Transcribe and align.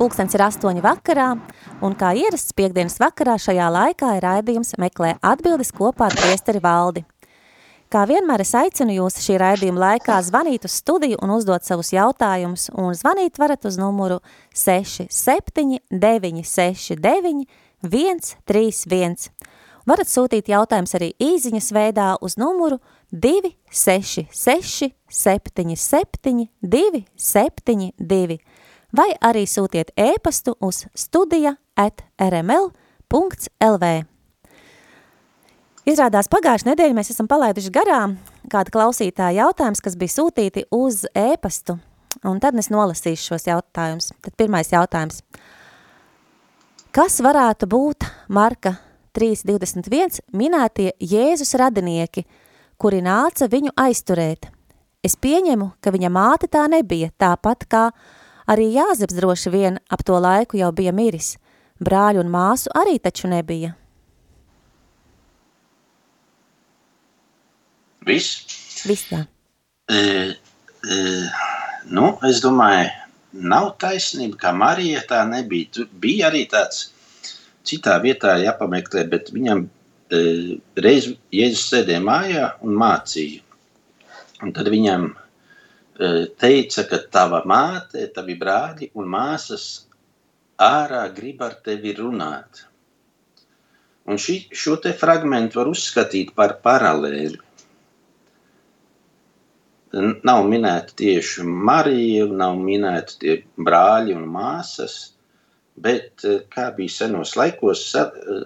Pulkstens 0.00 0.32
ir 0.32 0.40
astoņi 0.40 0.80
vakarā, 0.80 1.26
un 1.84 1.92
kā 1.92 2.14
ierasts 2.16 2.54
piekdienas 2.56 2.94
vakarā 3.02 3.34
šajā 3.36 3.66
laikā 3.68 4.14
ir 4.16 4.24
raidījums 4.24 4.72
meklē 4.80 5.10
atbildes 5.20 5.74
kopā 5.76 6.06
ar 6.06 6.14
priesteri 6.16 6.56
valdi. 6.64 7.02
Kā 7.92 8.06
vienmēr 8.08 8.40
es 8.40 8.54
aicinu 8.56 8.94
jūs 8.94 9.18
šī 9.20 9.36
raidījuma 9.42 9.82
laikā 9.82 10.16
zvanīt 10.24 10.64
uz 10.64 10.78
studiju 10.80 11.20
un 11.20 11.34
uzdot 11.34 11.68
savus 11.68 11.92
jautājumus, 11.92 12.70
un 12.80 12.96
zvanīt 12.96 13.36
varat 13.42 13.68
uz 13.68 13.76
numuru 13.76 14.22
67 14.56 15.84
969 15.92 17.44
131. 17.84 19.28
Varat 19.84 20.08
sūtīt 20.08 20.48
jautājums 20.48 20.96
arī 20.96 21.12
īziņas 21.20 21.68
veidā 21.76 22.16
uz 22.24 22.40
numuru 22.40 22.80
266 23.12 24.94
77 25.12 26.48
272 26.64 28.40
vai 28.96 29.10
arī 29.20 29.46
sūtiet 29.48 29.92
ēpastu 29.98 30.56
uz 30.60 30.84
studija 30.94 31.56
at 31.78 32.02
rml.lv. 32.20 33.92
Izrādās 35.88 36.28
pagājušajā 36.30 36.70
nedēļā 36.70 36.94
mēs 36.94 37.10
esam 37.14 37.28
palaiduši 37.30 37.72
garām 37.74 38.18
kādu 38.50 38.74
klausītāju 38.74 39.40
jautājums, 39.40 39.80
kas 39.82 39.96
bija 39.98 40.12
sūtīti 40.12 40.66
uz 40.74 41.06
ēpastu, 41.16 41.78
un 42.26 42.38
tad 42.42 42.58
es 42.60 42.68
nolasīšu 42.72 43.32
šos 43.32 43.48
jautājumus. 43.48 44.12
Tad 44.20 44.36
pirmais 44.38 44.70
jautājums. 44.72 45.22
Kas 46.90 47.20
varētu 47.22 47.68
būt 47.70 48.06
Marka 48.28 48.74
3.21 49.16 50.20
minētie 50.34 50.90
Jēzus 50.98 51.54
radinieki, 51.58 52.26
kuri 52.80 53.00
nāca 53.06 53.46
viņu 53.50 53.72
aizturēt? 53.78 54.50
Es 55.02 55.14
pieņemu, 55.16 55.70
ka 55.80 55.94
viņa 55.94 56.10
māte 56.12 56.50
tā 56.50 56.66
nebija, 56.68 57.08
tāpat 57.16 57.64
kā 57.70 57.84
arī 58.50 58.70
Jāzeps 58.74 59.16
droši 59.16 59.52
vien 59.54 59.78
ap 59.90 60.02
to 60.06 60.18
laiku 60.18 60.58
jau 60.60 60.72
bija 60.74 60.92
miris. 60.92 61.36
Brāļu 61.80 62.24
un 62.24 62.32
māsu 62.32 62.72
arī 62.76 62.98
taču 63.00 63.30
nebija. 63.30 63.74
Viss? 68.06 68.84
Viss 68.88 69.08
tā. 69.10 69.24
E, 69.90 70.00
e, 70.84 70.98
nu, 71.92 72.06
es 72.28 72.40
domāju, 72.44 72.88
nav 73.32 73.74
taisnība, 73.82 74.38
ka 74.40 74.54
Marija 74.56 75.02
tā 75.08 75.22
nebija. 75.28 75.70
Tur 75.76 75.90
bija 76.02 76.30
arī 76.30 76.46
tāds 76.50 76.88
citā 77.66 77.98
vietā 78.02 78.36
jāpameklē, 78.42 79.04
bet 79.12 79.30
viņam 79.34 79.66
e, 79.66 80.22
reiz 80.80 81.10
Jēzus 81.34 81.68
sēdēja 81.72 82.02
mājā 82.04 82.46
un 82.64 82.76
mācīja. 82.80 83.44
Un 84.40 84.54
tad 84.56 84.70
viņam 84.72 85.10
teica, 86.40 86.86
ka 86.88 86.98
tava 87.12 87.42
māte, 87.48 88.06
tavi 88.14 88.36
brāļi 88.40 88.90
un 88.96 89.08
māsas 89.12 89.66
ārā 90.60 91.04
grib 91.16 91.42
ar 91.44 91.58
tevi 91.64 91.92
runāt. 91.98 92.64
Un 94.10 94.18
šī, 94.18 94.40
šo 94.56 94.78
te 94.82 94.94
fragmentu 94.96 95.60
var 95.60 95.68
uzskatīt 95.70 96.32
par 96.34 96.56
paralēli 96.64 97.38
nav 99.92 100.44
minēta 100.46 100.94
tieši 100.96 101.44
Marija, 101.44 102.26
nav 102.26 102.58
minēta 102.62 103.16
tie 103.20 103.36
brāļi 103.58 104.14
un 104.14 104.28
māsas, 104.30 105.14
bet 105.76 106.24
eh, 106.24 106.42
kā 106.52 106.70
bija 106.76 106.94
senos 106.94 107.34
laikos, 107.36 107.82
eh, 107.98 108.44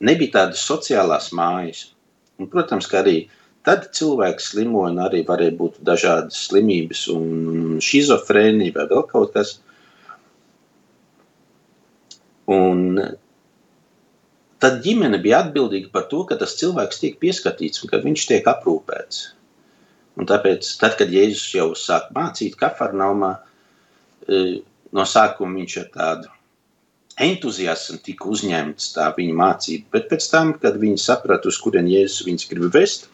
nebija 0.00 0.34
tādas 0.40 0.64
sociālās 0.68 1.32
mājas. 1.32 1.92
Un, 2.38 2.50
protams, 2.52 2.88
ka 2.90 3.00
arī 3.00 3.28
tad 3.66 3.88
cilvēks 3.98 4.52
slimoja, 4.52 4.92
un 4.94 5.02
arī 5.02 5.22
varēja 5.26 5.56
būt 5.58 5.78
dažādas 5.86 6.38
slimības 6.46 7.06
un 7.12 7.78
šizofrēnija 7.82 8.76
vai 8.76 8.84
vēl 8.92 9.06
kaut 9.10 9.32
kas. 9.34 9.56
Un 12.46 13.00
tad 14.62 14.78
ģimene 14.84 15.18
bija 15.22 15.42
atbildīga 15.44 15.90
par 15.94 16.06
to, 16.12 16.22
ka 16.28 16.38
tas 16.38 16.54
cilvēks 16.60 17.02
tiek 17.02 17.18
pieskatīts 17.22 17.82
un 17.82 17.90
ka 17.90 18.00
viņš 18.04 18.28
tiek 18.30 18.46
aprūpēts. 18.54 19.24
Un 20.16 20.30
tāpēc, 20.30 20.68
tad, 20.80 20.94
kad 20.96 21.10
Jēzus 21.12 21.50
jau 21.58 21.68
sāk 21.76 22.08
mācīt 22.16 22.54
kafarnaumā, 22.56 23.34
e, 24.30 24.62
no 24.96 25.04
sākuma 25.04 25.58
viņš 25.58 25.76
ar 25.82 25.90
tādu 25.98 26.32
entuziasmu 27.26 27.98
tika 28.04 28.28
uzņemts 28.30 28.92
tā 28.94 29.10
viņa 29.16 29.36
mācība, 29.36 29.90
bet 29.98 30.08
pēc 30.12 30.30
tam, 30.32 30.54
kad 30.62 30.78
viņi 30.80 31.02
saprata, 31.02 31.50
uz 31.50 31.58
kurien 31.60 31.88
Jēzus 31.90 32.24
viņus 32.28 32.48
grib 32.52 32.70
vest, 32.72 33.10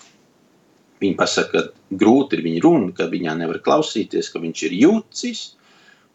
viņi 1.03 1.19
pasaka, 1.19 1.65
ka 1.65 1.97
grūti 2.03 2.39
ir 2.39 2.45
viņa 2.47 2.63
runa, 2.65 2.93
ka 2.97 3.09
viņā 3.13 3.35
nevar 3.41 3.59
klausīties, 3.65 4.31
ka 4.33 4.43
viņš 4.43 4.63
ir 4.69 4.79
jūcis, 4.83 5.43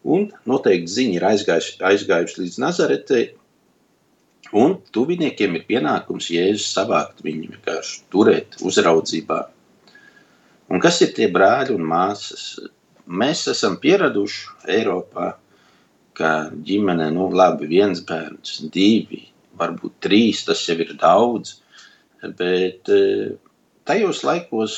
un 0.08 0.30
noteikti 0.48 0.94
ziņa 0.94 1.18
ir 1.18 1.28
aizgājuši, 1.32 1.76
aizgājuši 1.90 2.40
līdz 2.42 2.58
Nazaretei, 2.64 3.26
un 4.56 4.78
tuviniekiem 4.96 5.58
ir 5.58 5.68
pienākums 5.68 6.30
Jēzus 6.32 6.72
savākt 6.72 7.22
viņu 7.26 7.52
vienkārši 7.52 8.02
turēt 8.14 8.60
uzraudzībā, 8.64 9.42
Un 10.68 10.82
kas 10.84 11.00
ir 11.04 11.14
tie 11.16 11.28
brāļi 11.32 11.72
un 11.76 11.84
māsas? 11.88 12.58
Mēs 13.08 13.46
esam 13.48 13.78
pieraduši 13.80 14.68
Eiropā, 14.74 15.30
ka 16.18 16.32
ģimene, 16.68 17.08
nu, 17.14 17.30
labi, 17.32 17.70
viens 17.70 18.02
bērns, 18.04 18.58
divi, 18.74 19.22
varbūt 19.56 19.94
trīs, 20.04 20.42
tas 20.44 20.66
jau 20.68 20.76
ir 20.84 20.92
daudz. 21.00 21.54
Bet 22.20 22.90
eh, 22.92 23.38
tajos 23.88 24.22
laikos, 24.26 24.76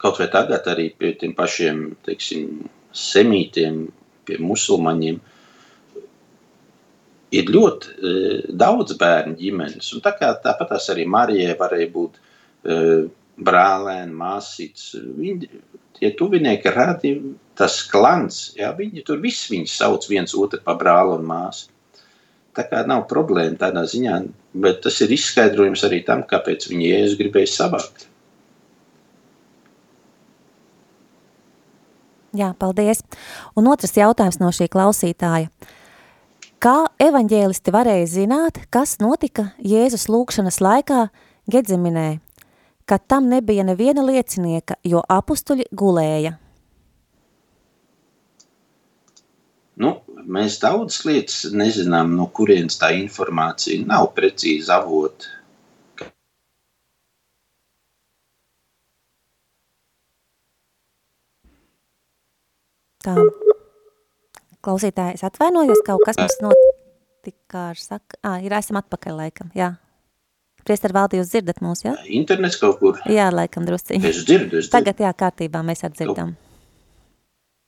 kaut 0.00 0.20
vai 0.20 0.30
tagad, 0.32 0.66
arī 0.70 0.88
pie 0.98 1.14
tiem 1.18 1.34
pašiem 1.36 1.84
teiksim, 2.06 2.64
semītiem, 2.94 3.88
pie 4.24 4.38
musulmaņiem, 4.40 5.18
ir 7.34 7.50
ļoti 7.50 7.90
e, 7.90 8.14
daudz 8.54 8.94
bērnu 9.00 9.34
ģimenes. 9.40 9.90
Un 9.96 10.04
tā 10.04 10.14
kā 10.18 10.30
tāpat 10.44 10.76
arī 10.94 11.06
Marijai 11.10 11.56
varēja 11.58 11.90
būt 11.94 12.20
e, 12.20 12.76
brālēni, 13.34 14.14
māsītes. 14.14 14.92
Viņi, 15.18 15.50
tie 15.98 16.12
tuvinieki 16.18 16.72
radi 16.74 17.14
tas 17.58 17.80
klans, 17.90 18.52
jā, 18.58 18.70
viņi 18.78 19.04
tur 19.06 19.22
viss 19.22 19.50
viņus 19.50 19.76
sauc 19.80 20.06
viens 20.10 20.34
otru 20.38 20.62
pa 20.64 20.76
brāli 20.78 21.18
un 21.18 21.26
māsu. 21.26 21.70
Tā 22.54 22.62
kā 22.70 22.84
nav 22.86 23.08
problēma 23.10 23.58
tādā 23.58 23.82
ziņā, 23.90 24.20
bet 24.54 24.82
tas 24.86 25.00
ir 25.04 25.12
izskaidrojums 25.14 25.84
arī 25.86 26.02
tam, 26.06 26.24
kāpēc 26.30 26.68
viņi 26.70 26.90
Jēzus 26.90 27.20
gribēja 27.20 27.52
savākt. 27.52 28.08
Jā, 32.34 32.50
paldies. 32.58 33.04
Un 33.54 33.70
otrs 33.70 33.94
jautājums 33.94 34.40
no 34.42 34.50
šī 34.50 34.66
klausītāja. 34.72 35.52
Kā 36.58 36.76
evaņģēlisti 37.02 37.74
varēja 37.74 38.10
zināt, 38.10 38.64
kas 38.74 38.96
notika 39.02 39.52
Jēzus 39.62 40.08
lūkšanas 40.10 40.62
laikā 40.64 41.08
Gedzeminē? 41.50 42.24
ka 42.86 42.98
tam 42.98 43.28
nebija 43.28 43.64
neviena 43.64 44.04
liecinieka, 44.04 44.76
jo 44.84 45.02
apustuļi 45.08 45.68
gulēja. 45.72 46.36
Nu, 49.80 49.90
mēs 50.30 50.60
daudz 50.62 51.00
lietas 51.08 51.48
nezinām, 51.50 52.12
no 52.18 52.28
kurienes 52.30 52.76
tā 52.78 52.92
informācija 52.94 53.82
nav 53.86 54.12
precīzi 54.14 54.70
avota. 54.70 55.32
Tā. 63.04 63.14
Klausītāji, 64.64 65.18
es 65.18 65.24
atvainojos, 65.26 65.82
kaut 65.84 66.06
kas 66.06 66.16
mums 66.22 66.38
notika 66.46 67.66
ar 67.72 67.80
saka, 67.80 68.16
ā, 68.24 68.38
ir 68.46 68.54
esam 68.56 68.78
atpakaļ 68.80 69.18
laikam, 69.18 69.50
jā. 69.58 69.74
Priester 70.64 70.94
Valdi, 70.96 71.18
jūs 71.20 71.34
dzirdat 71.34 71.60
mūs, 71.60 71.82
jā? 71.84 71.92
Internets 72.16 72.56
kaut 72.56 72.78
kur. 72.80 73.02
Jā, 73.10 73.26
laikam 73.34 73.66
drusciņi. 73.68 74.00
Es 74.08 74.22
dzirdu, 74.24 74.62
es 74.62 74.70
dzirdu. 74.70 74.72
Tagad 74.72 75.02
jā, 75.04 75.10
kārtībā 75.20 75.60
mēs 75.66 75.84
atdzirdam. 75.84 76.32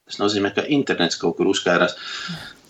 Tas 0.07 0.21
nozīmē, 0.23 0.53
ka 0.55 0.63
internets 0.71 1.19
kaut 1.19 1.37
kur 1.39 1.51
uzkārās. 1.51 1.97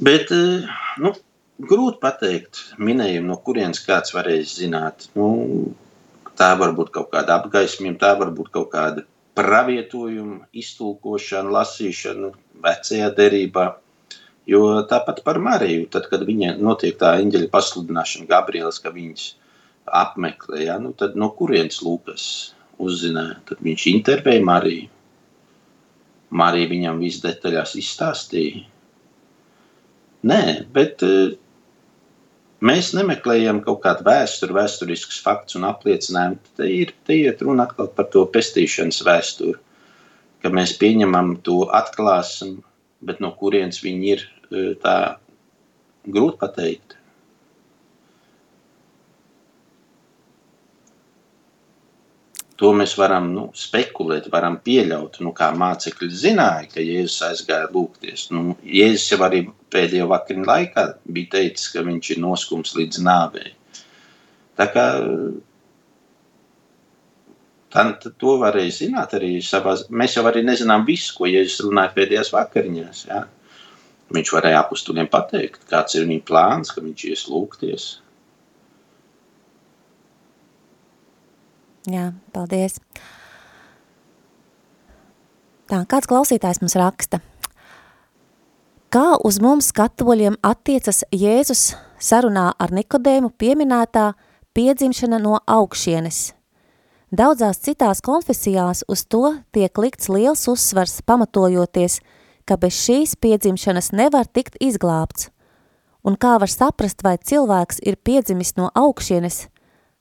Bet, 0.01 0.31
eh, 0.33 0.69
nu, 1.03 1.13
grūti 1.61 2.01
pateikt 2.01 2.63
minējumu, 2.79 3.31
no 3.31 3.37
kurienes 3.45 3.83
kāds 3.85 4.15
varēs 4.17 4.57
zināt. 4.61 5.09
Nu, 5.17 5.75
tā 6.37 6.53
var 6.61 6.75
būt 6.77 6.93
kaut 6.95 7.11
kāda 7.13 7.39
apgaismība, 7.41 8.01
tā 8.01 8.13
var 8.21 8.33
būt 8.37 8.53
kaut 8.57 8.71
kāda 8.73 9.05
pravietojuma, 9.37 10.47
iztulkošana, 10.57 11.53
lasīšana 11.59 12.33
vecajā 12.65 13.11
derībā. 13.17 13.67
Jo 14.47 14.63
tāpat 14.89 15.25
par 15.27 15.41
Mariju, 15.43 15.89
tad, 15.91 16.07
kad 16.09 16.23
viņa 16.25 16.55
notiek 16.63 16.97
tā 17.01 17.17
eņģeļa 17.21 17.51
pasludināšana, 17.53 18.29
Gabrielas, 18.31 18.79
ka 18.81 18.93
viņas 18.95 19.33
apmeklē, 19.87 20.67
ja, 20.69 20.77
nu 20.83 20.93
tad 20.99 21.17
no 21.19 21.33
kurienes 21.35 21.81
Lūkas 21.83 22.27
uzzināja, 22.83 23.41
tad 23.49 23.65
viņš 23.67 23.89
intervēja 23.93 24.45
Mariju. 24.47 24.93
Marija 26.31 26.71
viņam 26.71 27.03
viss 27.03 27.23
detaļās 27.23 27.77
izstāstīja. 27.79 28.65
Nē, 30.27 30.43
bet 30.75 31.05
uh, 31.07 31.37
mēs 32.67 32.91
nemeklējam 32.97 33.61
kaut 33.67 33.83
kādu 33.85 34.07
vēsturi, 34.09 34.57
vēsturiskus 34.57 35.21
faktus 35.23 35.59
un 35.59 35.69
apliecinājumu. 35.69 36.41
Te 36.59 36.71
ir, 36.73 36.95
te 37.07 37.21
ir 37.21 37.37
runa 37.43 37.69
atkal 37.69 37.93
par 37.95 38.09
to 38.15 38.25
pestīšanas 38.35 39.05
vēsturi, 39.07 39.55
ka 40.43 40.51
mēs 40.51 40.75
pieņemam 40.81 41.37
to 41.47 41.67
atklāsim, 41.77 42.59
bet 43.07 43.23
no 43.23 43.31
kurienes 43.39 43.83
viņi 43.85 44.13
ir, 44.17 44.27
tā 44.83 44.97
grūti 46.07 46.41
pateikt. 46.43 46.96
To 52.57 52.71
mēs 52.73 52.95
varam 52.97 53.29
nu, 53.35 53.51
spekulēt, 53.57 54.31
varam 54.33 54.57
pieļaut. 54.65 55.19
Nu, 55.25 55.33
kā 55.37 55.51
mācekļi 55.61 56.09
zināja, 56.23 56.71
ka 56.73 56.85
Jēzus 56.85 57.19
aizgāja 57.29 57.69
lūgties. 57.73 58.31
Nu, 58.33 58.55
Jēzus 58.65 59.11
jau 59.13 59.19
arī 59.27 59.43
pēdējo 59.73 60.07
vakariņu 60.13 60.49
laikā 60.49 60.87
bija 61.13 61.35
teicis, 61.37 61.69
ka 61.75 61.85
viņš 61.85 62.15
ir 62.15 62.23
noskums 62.25 62.73
līdz 62.79 63.03
nāvei. 63.05 63.53
Tā 64.57 64.69
kā 64.73 64.87
tā, 67.77 67.85
to 68.09 68.39
varēja 68.41 68.79
zināt 68.79 69.13
arī 69.19 69.35
savā. 69.45 69.77
Mēs 69.93 70.17
jau 70.17 70.25
arī 70.31 70.41
nezinām 70.47 70.89
visu, 70.89 71.13
ko 71.19 71.29
Jēzus 71.29 71.67
runāja 71.67 71.93
pēdējās 71.99 72.33
vakariņās. 72.33 73.05
Ja? 73.11 73.27
Viņš 74.17 74.33
varēja 74.33 74.63
apustuliem 74.63 75.13
pateikt, 75.13 75.67
kāds 75.69 75.99
ir 75.99 76.09
viņa 76.09 76.25
plāns, 76.25 76.73
ka 76.73 76.81
viņš 76.81 77.07
ies 77.13 77.29
lūgties. 77.29 77.87
Jā, 81.87 82.11
paldies. 82.35 82.81
Tā, 85.71 85.83
kāds 85.91 86.09
klausītājs 86.11 86.61
mums 86.63 86.77
raksta. 86.79 87.21
Kā 88.91 89.17
uz 89.27 89.41
mums 89.43 89.73
katoļiem 89.75 90.39
attiecas 90.47 91.03
Jēzus 91.15 91.75
sarunā 91.99 92.53
ar 92.59 92.75
Nikodēmu 92.75 93.33
pieminētā 93.39 94.13
piedzimšana 94.55 95.19
no 95.23 95.41
augšienes? 95.43 96.33
Daudzās 97.17 97.63
citās 97.63 98.03
konfesijās 98.03 98.83
uz 98.91 99.05
to 99.07 99.37
tiek 99.55 99.79
likts 99.79 100.11
liels 100.11 100.47
uzsvars 100.51 101.01
pamatojoties– 101.07 102.01
ka 102.47 102.57
bez 102.61 102.79
šīs 102.79 103.17
piedzimšanas 103.19 103.91
nevar 103.97 104.29
tikt 104.31 104.57
izglābts, 104.63 105.29
un 106.07 106.15
kā 106.15 106.37
var 106.39 106.51
saprast, 106.51 107.03
vai 107.03 107.17
cilvēks 107.19 107.83
ir 107.83 107.99
piedzimis 107.99 108.55
no 108.59 108.71
augšienes, 108.71 109.47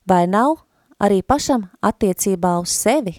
vai 0.06 0.26
nav 0.30 0.62
arī 1.02 1.22
pašam 1.22 1.68
attiecībā 1.84 2.56
uz 2.62 2.74
sevi? 2.74 3.18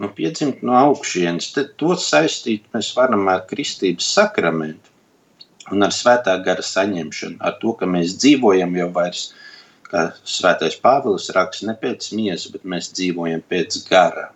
Nu, 0.00 0.08
piedzimt 0.16 0.62
no 0.64 0.76
augšienes, 0.78 1.50
tad 1.52 1.74
to 1.80 1.92
saistīt 2.00 2.64
mēs 2.74 2.94
varam 2.96 3.26
ar 3.28 3.44
kristības 3.50 4.06
sakramentu 4.14 4.88
un 5.74 5.84
ar 5.86 5.92
svētā 5.94 6.38
gara 6.46 6.64
saņemšanu, 6.64 7.36
ar 7.44 7.58
to, 7.60 7.74
ka 7.78 7.86
mēs 7.86 8.16
dzīvojam 8.22 8.72
jau 8.78 8.88
vairs, 8.96 9.26
kā 9.90 10.06
svētais 10.24 10.78
Pāvils 10.80 11.28
raksta, 11.36 11.68
ne 11.68 11.76
pēc 11.78 12.10
miesa, 12.16 12.50
bet 12.54 12.64
mēs 12.64 12.90
dzīvojam 12.96 13.42
pēc 13.52 13.82
gara. 13.90 14.30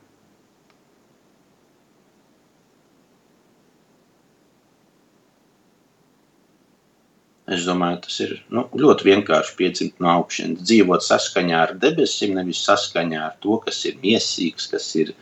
Es 7.44 7.66
domāju, 7.68 7.98
tas 8.06 8.14
ir 8.24 8.30
nu, 8.56 8.62
ļoti 8.80 9.04
vienkārši 9.04 9.56
piedzimt 9.58 9.98
no 10.00 10.08
augšas, 10.14 10.54
dzīvot 10.64 11.04
saskaņā 11.04 11.58
ar 11.60 11.74
debesīm, 11.80 12.32
nevis 12.38 12.62
saskaņā 12.64 13.20
ar 13.20 13.34
to, 13.44 13.58
kas 13.66 13.82
ir 13.90 13.98
mīsīgs, 14.00 14.70
kas 14.72 14.86
ir 14.96 15.12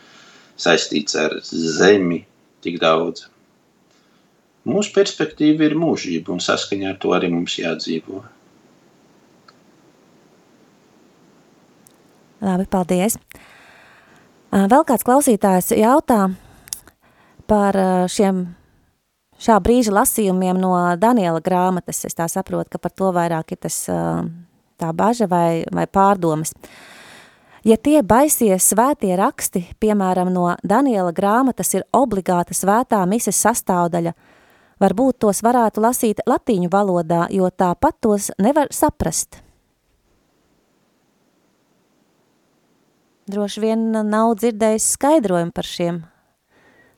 saistīts 0.54 1.18
ar 1.18 1.34
zemi 1.42 2.20
tik 2.62 2.78
daudz. 2.82 3.26
Mūsu 4.70 4.94
perspektīva 4.94 5.66
ir 5.66 5.74
mūžība, 5.74 6.30
un 6.30 6.44
saskaņā 6.44 6.92
ar 6.92 7.02
to 7.02 7.10
arī 7.16 7.32
mums 7.32 7.58
jādzīvo. 7.58 8.22
Labi, 12.42 12.70
paldies. 12.70 13.18
Vēl 14.52 14.86
kāds 14.86 15.06
klausītājs 15.06 15.74
jautā 15.74 16.22
par 17.50 17.78
šiem 18.10 18.44
šā 19.42 19.58
brīža 19.62 19.94
lasījumiem 19.94 20.60
no 20.60 20.72
Daniela 21.00 21.42
grāmatas. 21.44 22.04
Es 22.06 22.16
tā 22.18 22.28
saprotu, 22.30 22.74
ka 22.74 22.82
par 22.82 22.94
to 22.94 23.10
vairāk 23.14 23.54
ir 23.54 23.62
tas 23.66 23.84
tā 23.86 24.90
baža 24.96 25.28
vai, 25.30 25.64
vai 25.72 25.86
pārdomas. 25.86 26.54
Ja 27.62 27.76
tie 27.78 28.00
baisie 28.02 28.56
svētie 28.58 29.14
raksti, 29.18 29.68
piemēram, 29.82 30.32
no 30.34 30.48
Daniela 30.66 31.12
grāmatas 31.14 31.70
ir 31.76 31.86
obligāta 31.94 32.56
svētā 32.58 33.04
mises 33.06 33.38
sastāvdaļa, 33.38 34.16
varbūt 34.82 35.20
tos 35.22 35.44
varētu 35.46 35.84
lasīt 35.84 36.24
latīņu 36.26 36.72
valodā, 36.72 37.28
jo 37.30 37.46
tāpat 37.54 38.00
tos 38.02 38.32
nevar 38.42 38.72
saprast. 38.74 39.38
Droši 43.30 43.62
vien 43.62 43.86
nav 43.94 44.34
dzirdējis 44.42 44.90
skaidrojumu 44.96 45.54
par 45.54 45.68
šiem 45.70 46.02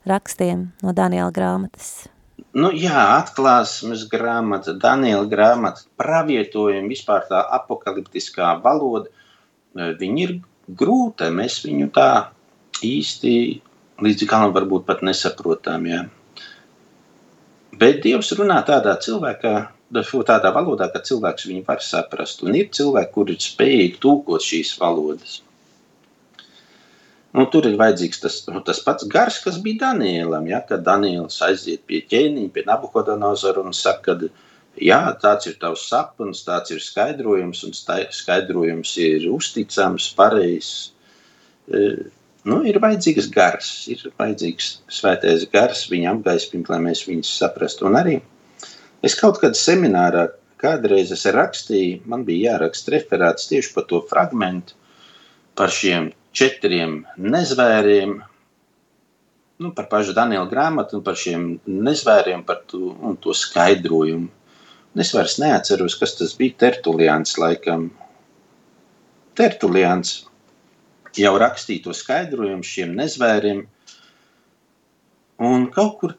rakstiem 0.08 0.70
no 0.80 0.96
Daniela 0.96 1.28
grāmatas. 1.28 2.13
Nu, 2.54 2.70
jā, 2.74 3.02
atklāsmes 3.20 4.04
grāmata, 4.10 4.74
Daniela 4.78 5.26
grāmata, 5.30 5.84
pravietojumi, 5.98 6.90
vispār 6.90 7.28
tā 7.30 7.42
apakaliptiskā 7.58 8.56
valoda, 8.62 9.10
eh, 9.76 9.94
viņi 10.00 10.22
ir 10.24 10.34
grūta. 10.70 11.30
Mēs 11.30 11.60
viņu 11.66 11.90
tā 11.94 12.10
īsti 12.82 13.34
līdz 14.02 14.26
galam 14.26 14.54
varbūt 14.54 14.86
pat 14.86 15.02
nesaprotam. 15.06 15.86
Jā. 15.86 16.08
Bet 17.78 18.02
Dievs 18.02 18.32
runā 18.38 18.60
tādā 18.66 18.94
cilvēkā, 18.98 19.54
tādā 19.94 20.50
valodā, 20.54 20.90
ka 20.92 20.98
cilvēks 20.98 21.46
viņu 21.46 21.64
var 21.66 21.78
saprast. 21.78 22.42
Un 22.42 22.54
ir 22.54 22.70
cilvēki, 22.70 23.12
kuri 23.12 23.32
ir 23.34 23.38
spējīgi 23.38 24.00
tulkot 24.00 24.42
šīs 24.42 24.78
valodas. 24.78 25.42
Nu, 27.34 27.48
tur 27.50 27.66
ir 27.66 27.74
vajadzīgs 27.80 28.20
tas, 28.22 28.34
nu, 28.46 28.60
tas 28.62 28.78
pats 28.86 29.06
gars, 29.10 29.40
kas 29.42 29.56
bija 29.62 29.88
Danielam. 29.88 30.44
Ja, 30.46 30.60
kad 30.68 30.84
Daniels 30.86 31.40
aiziet 31.42 31.82
pie 31.88 32.04
ķēniņa, 32.06 32.50
pie 32.54 32.62
Nabukodonozora 32.68 33.64
un 33.66 33.74
saka, 33.74 34.14
ka 34.20 34.28
jā, 34.78 35.00
tāds 35.22 35.50
ir 35.50 35.56
tavs 35.62 35.88
sapnis, 35.90 36.44
tāds 36.46 36.70
ir 36.74 36.84
skaidrojums, 36.84 37.64
un 37.66 37.74
skaidrojums 37.74 38.94
ir 39.02 39.26
uzticams, 39.34 40.08
pareizs. 40.14 40.92
E, 41.66 41.82
nu, 42.46 42.62
ir 42.70 42.78
vajadzīgs 42.86 43.30
gars, 43.34 43.74
ir 43.90 44.06
vajadzīgs 44.14 44.70
svētais 45.02 45.48
gars, 45.50 45.88
viņa 45.90 46.14
apgaismīt, 46.14 46.70
lai 46.70 46.82
mēs 46.86 47.02
viņus 47.10 47.36
saprastu. 47.42 47.90
Un 47.90 47.98
arī 47.98 48.20
es 49.02 49.18
kaut 49.18 49.42
kad 49.42 49.58
seminārā 49.58 50.28
kādreiz 50.62 51.10
rakstīju, 51.34 52.04
man 52.06 52.22
bija 52.28 52.54
jāraksta 52.54 52.94
referāts 52.94 53.50
tieši 53.50 53.74
par 53.74 53.90
to 53.90 54.06
fragmentu, 54.06 54.78
par 55.58 55.74
šiem 55.74 56.14
četriem 56.34 57.02
nezvēriem, 57.16 58.14
nu, 59.62 59.70
par 59.74 59.88
pašu 59.90 60.14
Daniela 60.16 60.48
grāmatu 60.50 61.00
par 61.04 61.18
šiem 61.18 61.58
nezvēriem, 61.66 62.42
par 62.46 62.64
to, 62.70 62.94
to 63.22 63.34
skaidrojumu. 63.36 64.30
Es 64.94 65.10
vairs 65.14 65.40
neatceros, 65.42 65.96
kas 65.98 66.14
tas 66.18 66.34
bija. 66.38 66.54
Tertulians 66.66 67.34
laikam. 67.40 67.88
Tertulians 69.34 70.20
jau 71.18 71.32
rakstīja 71.38 71.88
to 71.88 71.94
skaidrojumu 71.96 72.66
šiem 72.66 72.94
nezvēriem. 72.98 73.64
Un 75.42 75.66
kaut 75.74 75.96
kur 75.98 76.14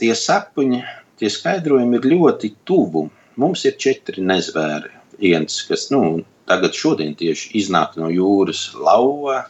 tie 0.00 0.14
sapņi, 0.16 0.80
tie 1.20 1.28
skaidrojumi 1.32 2.00
ir 2.00 2.08
ļoti 2.14 2.54
tuvu. 2.64 3.10
Mums 3.40 3.64
ir 3.68 3.76
četri 3.80 4.24
nezvēri. 4.24 4.92
Viens, 5.20 5.60
kas 5.68 5.90
nu, 5.92 6.22
tagad 6.50 6.76
šodien 6.76 7.14
tieši 7.18 7.52
iznāk 7.60 7.98
no 8.00 8.10
jūras 8.12 8.70
lauva 8.76 9.44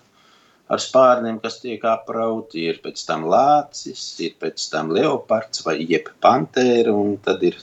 ar 0.70 0.80
spārniem, 0.80 1.38
kas 1.42 1.58
tiek 1.62 1.82
aprauti, 1.88 2.64
ir 2.70 2.80
pēc 2.84 3.02
tam 3.08 3.26
lācis, 3.30 4.02
ir 4.24 4.36
pēc 4.40 4.68
tam 4.72 4.92
leopards 4.96 5.64
vai 5.66 5.76
jeb 5.82 6.08
pantēra, 6.24 6.94
un 6.94 7.18
tad 7.24 7.44
ir 7.44 7.58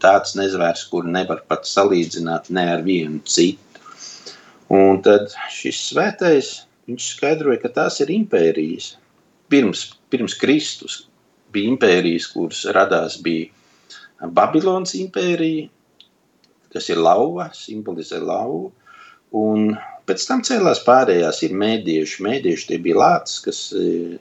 tāds 0.00 0.36
nezvērs, 0.38 0.86
kur 0.92 1.04
nevar 1.04 1.42
pat 1.48 1.68
salīdzināt 1.68 2.48
ne 2.56 2.64
ar 2.76 2.84
vienu 2.86 3.20
citu. 3.28 3.84
Un 4.70 5.00
tad 5.04 5.34
šis 5.52 5.82
svētais, 5.90 6.50
viņš 6.88 7.08
skaidroja, 7.16 7.60
ka 7.64 7.72
tās 7.80 7.98
ir 8.04 8.12
impērijas. 8.14 8.94
Pirms, 9.50 9.88
pirms 10.12 10.36
Kristus 10.38 11.00
bija 11.52 11.72
impērijas, 11.74 12.28
kuras 12.30 12.62
radās 12.76 13.18
bija 13.22 13.50
Babilonas 14.20 14.94
impērija, 14.94 15.66
kas 16.74 16.90
ir 16.92 17.00
lauva, 17.02 17.50
simbolizē 17.56 18.20
lauvu. 18.22 18.70
Un 19.36 19.72
pēc 20.08 20.26
tam 20.26 20.42
cēlās 20.46 20.82
pārējās, 20.86 21.44
ir 21.46 21.54
mēdieši. 21.58 22.22
Mēdieši 22.26 22.68
tie 22.70 22.80
bija 22.82 22.98
lācis, 22.98 23.38
kas 23.44 23.60
e, 23.78 24.18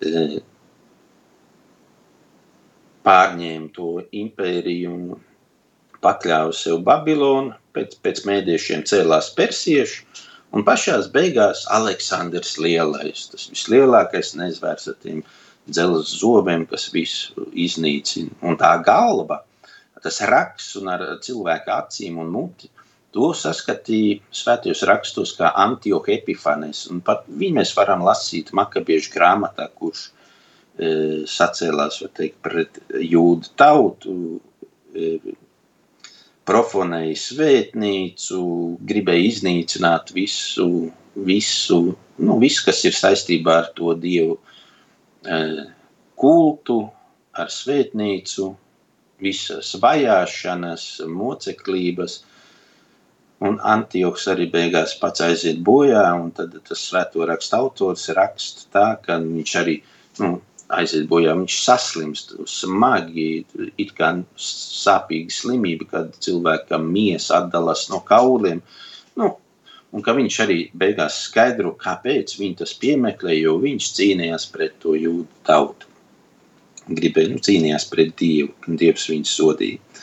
e, 0.00 0.24
pārņēma 3.04 3.70
to 3.76 3.90
impēriju 4.22 4.94
un 4.94 5.22
pakļāva 6.04 6.52
sev 6.56 6.82
Babilonu, 6.86 7.54
pēc, 7.76 7.98
pēc 8.04 8.24
mēdiešiem 8.28 8.84
cēlās 8.88 9.30
persieši, 9.36 10.04
un 10.56 10.64
pašās 10.66 11.08
beigās 11.12 11.64
Aleksandrs 11.74 12.58
Lielais, 12.60 13.26
tas 13.32 13.48
vislielākais 13.52 14.34
nezvērs 14.38 14.92
ar 14.92 15.00
tiem 15.02 15.24
dzeles 15.66 16.12
zobiem, 16.20 16.66
kas 16.68 16.90
visu 16.92 17.48
iznīcina. 17.52 18.32
Un 18.44 18.58
tā 18.60 18.74
galva, 18.84 19.40
tas 20.04 20.20
raksts 20.28 20.76
un 20.80 20.90
ar 20.92 21.04
cilvēku 21.24 21.72
acīm 21.74 22.20
un 22.22 22.32
muti, 22.32 22.70
to 23.14 23.30
saskatīja 23.38 24.18
svētajos 24.34 24.82
rakstos 24.90 25.32
kā 25.38 25.52
Antioch 25.64 26.10
Epifanes, 26.10 26.84
un 26.90 27.00
pat 27.06 27.24
viņu 27.28 27.60
mēs 27.60 27.72
varam 27.78 28.02
lasīt 28.06 28.50
makabiešu 28.58 29.12
grāmatā, 29.14 29.68
kurš 29.78 30.08
e, 30.08 30.88
sacēlās, 31.30 32.00
teikt, 32.18 32.40
pret 32.42 32.80
jūdu 32.98 33.52
tautu, 33.60 34.16
e, 34.94 35.36
profanēja 36.44 37.14
svētnīcu, 37.20 38.40
gribēja 38.90 39.30
iznīcināt 39.30 40.10
visu, 40.16 40.68
visu, 41.14 41.78
nu, 42.18 42.40
visu, 42.42 42.66
kas 42.66 42.82
ir 42.84 42.98
saistībā 42.98 43.56
ar 43.62 43.70
to 43.78 43.94
dievu 43.94 44.40
e, 45.22 45.40
kultu, 46.18 46.82
ar 47.34 47.48
svētnīcu, 47.50 48.50
visas 49.24 49.74
vajāšanas, 49.82 50.86
moceklības. 51.10 52.22
Un 53.44 53.58
Antioks 53.74 54.28
arī 54.32 54.46
beigās 54.52 54.94
pats 55.00 55.24
aiziet 55.24 55.60
bojā, 55.66 56.04
un 56.16 56.30
tad 56.36 56.54
tas 56.68 56.80
svēto 56.88 57.26
rakstu 57.28 57.58
autors 57.58 58.06
raksta 58.16 58.68
tā, 58.72 58.86
ka 59.04 59.18
viņš 59.20 59.54
arī 59.60 59.74
nu, 60.22 60.36
aiziet 60.72 61.08
bojā. 61.10 61.34
Viņš 61.36 61.60
saslimst 61.66 62.34
smagi, 62.48 63.28
it 63.80 63.94
kā 63.98 64.12
sāpīga 64.40 65.34
slimība, 65.34 65.88
kad 65.90 66.20
cilvēkam 66.24 66.86
miesa 66.94 67.42
atdalās 67.42 67.88
no 67.92 68.00
kauliem. 68.06 68.62
Nu, 69.20 69.34
un 69.92 70.04
ka 70.04 70.14
viņš 70.16 70.38
arī 70.46 70.60
beigās 70.84 71.24
skaidro, 71.28 71.74
kāpēc 71.80 72.38
viņi 72.40 72.60
tas 72.62 72.76
piemeklē, 72.80 73.36
jo 73.40 73.58
viņš 73.62 73.90
cīnījās 73.98 74.48
pret 74.54 74.78
to 74.82 74.96
jūdu 74.98 75.28
tautu. 75.46 75.93
Gribēja, 76.84 77.32
nu, 77.32 77.40
cīnījās 77.40 77.86
pret 77.88 78.12
Dievu, 78.20 78.52
un 78.68 78.80
Dievs 78.80 79.06
viņu 79.08 79.28
sodīja. 79.28 80.02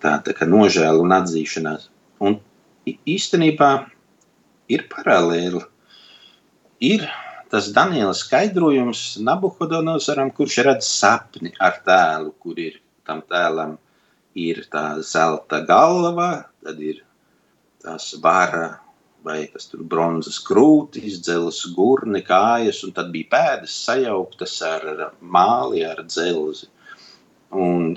Tā, 0.00 0.14
tā 0.24 0.32
kā 0.36 0.48
nožēla 0.48 1.02
un 1.02 1.12
atzīšanās. 1.12 1.90
Un 2.24 2.38
īstenībā 2.88 3.70
ir 4.72 4.86
paralēli. 4.92 5.60
Ir 6.88 7.04
tas 7.52 7.68
Daniela 7.76 8.14
skaidrojums 8.16 9.18
Nabuhodonozaram, 9.26 10.30
kurš 10.32 10.60
redz 10.64 10.88
sapni 10.88 11.52
ar 11.60 11.82
tēlu, 11.84 12.32
kur 12.40 12.60
ir 12.62 12.80
tam 13.04 13.20
tēlam 13.28 13.76
ir 14.38 14.64
tā 14.70 14.84
zelta 15.04 15.60
galva, 15.66 16.46
tad 16.64 16.80
ir 16.80 17.02
tās 17.82 18.14
vara 18.22 18.78
vai 19.24 19.44
kas 19.52 19.68
tur 19.70 19.84
bronzas 19.84 20.38
krūtis, 20.46 21.20
dzeles 21.24 21.62
gurni, 21.76 22.22
kājas, 22.26 22.82
un 22.86 22.94
tad 22.96 23.10
bija 23.14 23.30
pēdas 23.34 23.74
sajauktas 23.86 24.56
ar 24.66 24.86
māli, 25.20 25.84
ar 25.86 26.02
dzelzi. 26.06 26.70
Un 27.50 27.96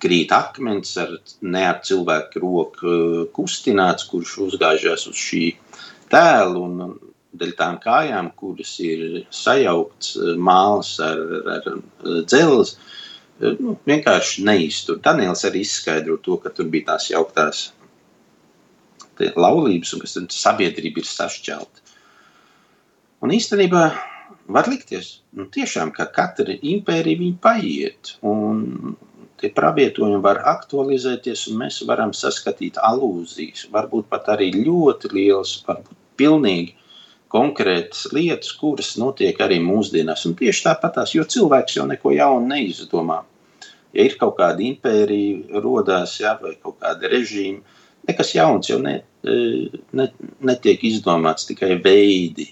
krīt 0.00 0.32
akmens 0.32 0.94
ar 1.00 1.16
ne 1.42 1.64
ar 1.68 1.80
cilvēku 1.84 2.42
roku 2.42 2.96
kustināts, 3.36 4.06
kurš 4.10 4.36
uzgāžās 4.46 5.06
uz 5.10 5.18
šī 5.18 5.44
tēlu, 6.12 6.64
un 6.66 6.94
dēļ 7.40 7.52
tām 7.58 7.78
kājām, 7.82 8.32
kuras 8.38 8.72
ir 8.82 9.24
sajaukts 9.34 10.16
eh, 10.18 10.32
māls 10.50 10.96
ar, 11.04 11.20
ar 11.56 11.68
dzelzi, 12.26 12.78
eh, 13.40 13.58
nu, 13.60 13.76
vienkārši 13.86 14.46
neiztur. 14.48 14.98
Daniels 15.04 15.44
arī 15.48 15.62
izskaidro 15.66 16.18
to, 16.24 16.40
ka 16.42 16.52
tur 16.54 16.70
bija 16.72 16.92
tās 16.92 17.10
jauktās 17.12 17.68
laulības 19.36 19.94
un 19.94 20.02
ka 20.02 20.10
sabiedrība 20.10 21.02
ir 21.02 21.08
sašķelta. 21.08 21.86
Un 23.20 23.34
īstenībā 23.36 23.84
var 24.50 24.68
likties, 24.70 25.20
nu, 25.36 25.46
tiešām, 25.52 25.92
ka 25.94 26.08
katra 26.14 26.56
impērija 26.56 27.20
viņa 27.20 27.38
paiet, 27.44 28.14
un 28.26 28.96
tie 29.40 29.50
pravietojumi 29.56 30.20
var 30.24 30.42
aktualizēties, 30.52 31.46
un 31.50 31.60
mēs 31.62 31.80
varam 31.88 32.12
saskatīt 32.16 32.78
alūzijas, 32.90 33.66
varbūt 33.72 34.08
pat 34.12 34.28
arī 34.34 34.50
ļoti 34.56 35.12
lielas, 35.14 35.56
varbūt 35.66 35.96
pilnīgi 36.20 36.76
konkrētas 37.30 38.08
lietas, 38.12 38.52
kuras 38.58 38.96
notiek 39.00 39.38
arī 39.40 39.60
mūsdienās. 39.62 40.26
Un 40.28 40.36
tieši 40.38 40.64
tāpatās, 40.66 41.14
jo 41.14 41.24
cilvēks 41.24 41.78
jau 41.78 41.86
neko 41.88 42.14
jaunu 42.16 42.50
neizdomā. 42.50 43.20
Ja 43.94 44.06
ir 44.06 44.16
kaut 44.18 44.36
kāda 44.38 44.62
impērija, 44.66 45.60
rodās, 45.62 46.16
jā, 46.22 46.36
vai 46.42 46.56
kaut 46.62 46.78
kāda 46.82 47.10
režīma, 47.10 47.62
nekas 48.06 48.34
jauns 48.34 48.70
jau 48.70 48.78
ne, 48.82 49.00
ne, 49.22 50.06
netiek 50.50 50.84
izdomāts, 50.88 51.46
tikai 51.48 51.74
veidi, 51.84 52.50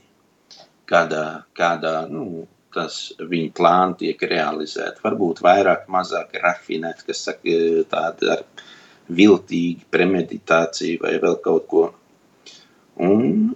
kādā, 0.88 1.24
kādā 1.56 1.94
nu, 2.10 2.46
tas 2.74 2.98
viņa 3.18 3.54
plāni 3.56 3.98
tiek 4.02 4.26
realizēti. 4.30 5.02
Varbūt 5.04 5.42
vairāk, 5.44 5.86
mazāk 5.92 6.36
rafinēti, 6.42 7.06
kas 7.08 7.24
saka, 7.28 7.56
tāda 7.90 8.36
ar 8.36 8.44
viltīgu 9.08 9.88
premeditāciju 9.92 11.00
vai 11.02 11.16
vēl 11.22 11.40
kaut 11.44 11.66
ko. 11.70 11.88
Un 12.98 13.54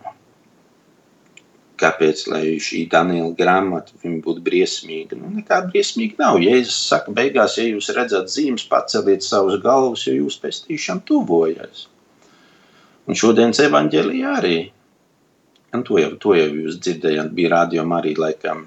kāpēc 1.82 2.24
šī 2.62 2.84
Daniela 2.90 3.32
grāmata 3.36 3.96
būtu 4.02 4.42
briesmīga. 4.46 5.18
Nu, 5.18 5.32
nekā 5.38 5.58
briesmīga 5.70 6.20
nav. 6.22 6.38
Jēzus 6.42 6.78
saka, 6.92 7.14
beigās, 7.16 7.58
ja 7.58 7.66
jūs 7.66 7.90
redzat 7.96 8.30
zīmes, 8.32 8.68
paceliet 8.70 9.26
savus 9.26 9.58
galvas, 9.64 10.06
jo 10.06 10.14
jūs 10.20 10.38
pestīšām 10.42 11.02
tuvojas. 11.08 11.88
Un 13.08 13.18
šodienas 13.18 13.60
evaņģēlijā 13.64 14.36
arī. 14.38 14.56
Un 15.72 15.82
to 15.86 15.98
jau, 15.98 16.12
to 16.20 16.36
jau 16.36 16.48
jūs 16.52 16.78
dzirdējāt, 16.84 17.32
bija 17.34 17.54
rādījuma 17.56 17.98
arī 17.98 18.14
laikam 18.18 18.66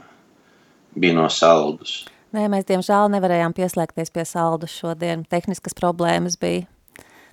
bija 0.96 1.16
no 1.16 1.28
saldus. 1.32 2.04
Nē, 2.36 2.48
mēs 2.52 2.66
diemžēl 2.68 3.12
nevarējām 3.14 3.54
pieslēgties 3.56 4.12
pie 4.12 4.26
saldus 4.28 4.74
šodien. 4.76 5.24
Tehniskas 5.30 5.78
problēmas 5.78 6.40
bija 6.42 6.66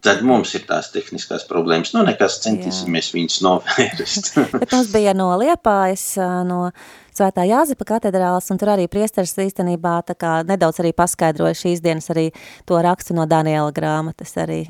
tad 0.03 0.23
mums 0.27 0.51
ir 0.59 0.65
tās 0.67 0.91
tehniskās 0.93 1.45
problēmas. 1.49 1.93
Nu, 1.95 2.03
nekas 2.07 2.41
centīsimies 2.43 3.11
Jā. 3.11 3.17
viņus 3.17 3.39
novērst. 3.47 4.33
Bet 4.63 4.75
mums 4.75 4.91
bija 4.95 5.15
no 5.17 5.31
Liepājas, 5.39 6.07
no 6.49 6.65
Svētā 7.13 7.45
Jāzipa 7.47 7.87
katedrāls, 7.95 8.49
un 8.51 8.59
tur 8.61 8.73
arī 8.75 8.89
priesteris 8.91 9.37
īstenībā 9.39 9.99
tā 10.09 10.17
kā 10.19 10.41
nedaudz 10.49 10.83
arī 10.83 10.95
paskaidroja 10.97 11.59
šīs 11.59 11.85
dienas 11.85 12.11
arī 12.15 12.31
to 12.69 12.81
rakstu 12.83 13.17
no 13.17 13.29
Daniela 13.31 13.71
grāmatas 13.75 14.35
arī. 14.43 14.65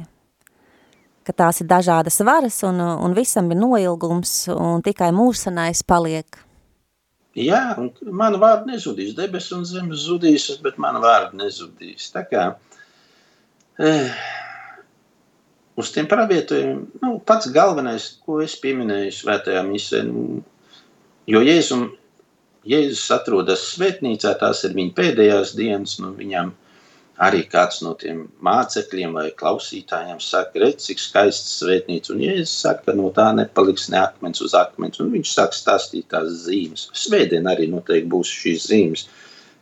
Ka 1.22 1.32
tās 1.32 1.60
ir 1.62 1.68
dažādas 1.70 2.18
varas 2.26 2.62
un, 2.66 2.80
un 2.82 3.12
visam 3.14 3.50
ir 3.54 3.60
noilgums 3.60 4.48
un 4.50 4.82
tikai 4.82 5.12
mūsanais 5.14 5.84
paliek. 5.86 6.40
Jā, 7.38 7.62
un 7.80 7.88
mana 8.12 8.36
vārda 8.36 8.68
nezudīs, 8.74 9.14
debes 9.16 9.46
un 9.56 9.62
zemes 9.64 10.04
zudīs, 10.04 10.50
bet 10.60 10.76
mana 10.82 11.00
vārda 11.00 11.38
nezudīs. 11.40 12.10
Tā 12.12 12.26
kā, 12.28 12.42
eh, 13.80 14.10
uz 15.80 15.92
tiem 15.94 16.08
pravietojumiem, 16.10 16.82
nu, 17.00 17.14
pats 17.24 17.48
galvenais, 17.54 18.10
ko 18.26 18.42
es 18.44 18.58
pieminēju 18.60 19.14
svētajā 19.16 19.62
misē, 19.64 20.02
nu, 20.10 20.42
jo 21.26 21.40
Jēzum, 21.40 21.86
Jēzus 22.68 23.08
atrodas 23.16 23.64
svētnīcā, 23.72 24.34
tās 24.38 24.60
ir 24.68 24.76
viņa 24.76 24.92
pēdējās 24.98 25.56
dienas, 25.56 25.96
nu, 26.02 26.12
viņam 26.18 26.52
arī 27.22 27.44
kāds 27.50 27.80
no 27.84 27.92
tiem 27.98 28.24
mācekļiem 28.42 29.14
vai 29.18 29.28
klausītājiem 29.38 30.20
saka, 30.22 30.58
redz, 30.62 30.88
cik 30.88 31.02
skaists 31.02 31.56
svētnīca, 31.60 32.14
un 32.14 32.22
Jēzus 32.24 32.54
saka, 32.64 32.88
ka 32.88 32.96
no 32.98 33.12
tā 33.14 33.28
nepaliks 33.36 33.88
ne 33.94 34.00
akmens 34.02 34.42
uz 34.42 34.56
akmens, 34.58 35.00
un 35.02 35.12
viņš 35.14 35.34
sāk 35.36 35.56
stāstīt 35.56 36.08
tās 36.10 36.44
zīmes. 36.46 36.88
Svētdien 37.04 37.46
arī 37.50 37.70
noteikti 37.70 38.10
būs 38.10 38.36
šīs 38.42 38.68
zīmes, 38.72 39.08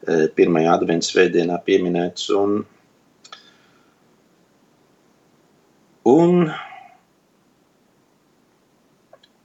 eh, 0.07 0.27
pirmajā 0.37 0.77
advents 0.79 1.13
svētdienā 1.13 1.61
pieminēts, 1.67 2.31
un 2.41 2.63
Un, 6.09 6.49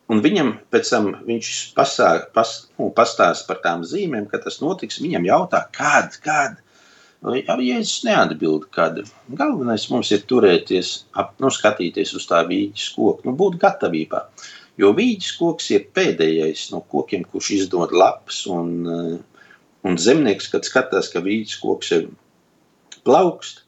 un 0.07 0.21
viņam 0.23 0.53
pēc 0.71 0.91
tam 0.93 1.09
viņš 1.27 1.49
pasā, 1.75 2.11
pas, 2.35 2.53
nu, 2.79 2.91
pastāsta 2.95 3.49
par 3.49 3.59
tām 3.65 3.83
zīmēm, 3.83 4.29
ka 4.31 4.39
tas 4.43 4.61
notiks. 4.63 5.01
Viņam 5.03 5.27
jautā, 5.27 5.65
kad, 5.75 6.15
kad. 6.23 6.61
Ja 7.25 7.55
Jēzus 7.57 8.03
neatbild, 8.05 8.67
kad. 8.75 8.99
Galvenais 9.33 9.87
mums 9.89 10.11
ir 10.13 10.25
turēties, 10.29 10.91
ap, 11.17 11.31
nu, 11.41 11.49
skatīties 11.49 12.13
uz 12.19 12.27
tā 12.29 12.43
vīģes 12.45 12.91
koku, 12.93 13.25
nu, 13.25 13.33
būt 13.39 13.57
gatavībā. 13.63 14.21
Jo 14.77 14.91
vīģes 14.93 15.31
koks 15.39 15.71
ir 15.73 15.87
pēdējais 15.95 16.67
no 16.73 16.83
kokiem, 16.91 17.23
kurš 17.31 17.49
izdod 17.57 17.95
lapas, 17.95 18.43
un, 18.51 18.85
un 19.87 19.97
zemnieks, 20.05 20.51
kad 20.53 20.67
skatās, 20.69 21.09
ka 21.13 21.23
vīģes 21.25 21.57
koks 21.63 21.91
ir 21.97 22.07
plaukst, 23.07 23.63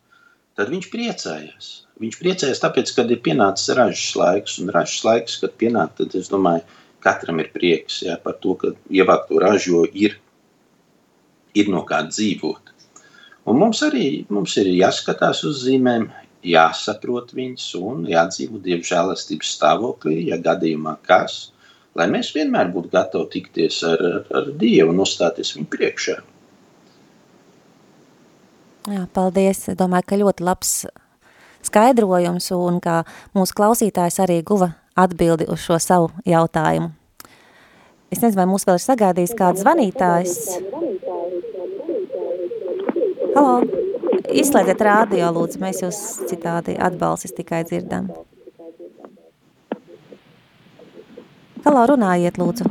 tad 0.59 0.69
viņš 0.73 0.91
priecājās. 0.93 1.73
Viņš 1.97 2.21
priecājas 2.21 2.61
tāpēc, 2.61 2.93
ka 2.93 3.07
ir 3.09 3.25
pienācis 3.25 3.73
ražas 3.73 4.13
laiks, 4.21 4.59
un 4.61 4.69
ražas 4.75 5.01
laiks, 5.07 5.41
kad 5.41 5.57
pienāk, 5.57 5.97
tad 5.97 6.13
es 6.19 6.29
domāju, 6.29 6.61
katram 7.01 7.41
ir 7.41 7.49
prieks 7.55 8.03
jā, 8.05 8.21
par 8.21 8.37
to, 8.43 8.53
ka 8.59 8.75
ievākto 8.93 9.41
ražu 9.41 9.87
ir, 9.97 10.19
ir 11.57 11.73
no 11.73 11.81
kā 11.89 12.03
dzīvot. 12.05 12.76
Un 13.47 13.59
mums 13.61 13.81
arī 13.85 14.25
mums 14.33 14.57
ir 14.59 14.67
jāskatās 14.73 15.43
uz 15.47 15.61
zīmēm, 15.63 16.09
jāsaprot 16.47 17.31
viņas 17.35 17.67
un 17.79 18.03
jādzīvo 18.09 18.59
Dieva 18.63 18.83
žēlastības 18.85 19.53
stāvoklī, 19.57 20.17
ja 20.27 20.37
gadījumā 20.43 20.97
kas, 21.07 21.53
lai 21.95 22.09
mēs 22.11 22.33
vienmēr 22.35 22.71
būtu 22.73 22.91
gatavi 22.93 23.29
tikties 23.37 23.79
ar, 23.87 24.03
ar, 24.03 24.25
ar 24.41 24.49
Dievu 24.59 24.91
un 24.93 25.03
uzstāties 25.05 25.55
viņu 25.55 25.69
priekšā. 25.73 26.17
Jā, 28.87 29.03
paldies. 29.15 29.65
Domāju, 29.75 30.07
ka 30.07 30.19
ļoti 30.19 30.45
labs 30.47 30.75
skaidrojums 31.67 32.51
un 32.55 32.79
kā 32.83 33.01
mūsu 33.35 33.55
klausītājs 33.57 34.21
arī 34.23 34.39
guva 34.47 34.73
atbildi 34.97 35.49
uz 35.51 35.63
šo 35.65 35.79
savu 35.83 36.11
jautājumu. 36.27 36.93
Es 38.07 38.21
nezinu, 38.21 38.39
vai 38.39 38.47
mūs 38.47 38.63
vēl 38.67 38.79
ir 38.79 38.85
sagādījis 38.85 39.35
kāds 39.35 39.63
zvanītājs. 39.65 40.37
Halo, 43.37 43.59
izslēdziet 44.33 44.79
rādio, 44.81 45.27
lūdzu, 45.29 45.59
mēs 45.61 45.83
jūs 45.83 45.97
citādi 46.25 46.73
atbalsis 46.81 47.35
tikai 47.37 47.59
dzirdam. 47.69 48.07
Halo, 51.61 51.83
runājiet, 51.91 52.39
lūdzu. 52.41 52.65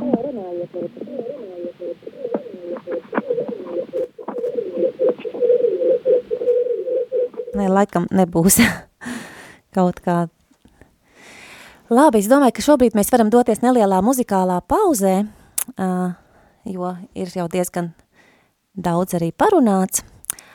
Nē, 7.55 7.69
laikam 7.71 8.09
nebūs 8.11 8.59
kaut 9.77 10.03
kā 10.03 10.25
Labi, 11.87 12.19
es 12.19 12.27
domāju, 12.27 12.57
ka 12.57 12.67
šobrīd 12.67 12.99
mēs 12.99 13.13
varam 13.15 13.31
doties 13.31 13.63
nelielā 13.63 14.01
muzikālā 14.03 14.59
pauzē, 14.67 15.15
jo 16.67 16.93
ir 17.15 17.31
jau 17.39 17.47
diezgan 17.55 17.93
daudz 18.75 19.15
arī 19.15 19.31
parunāts. 19.31 20.03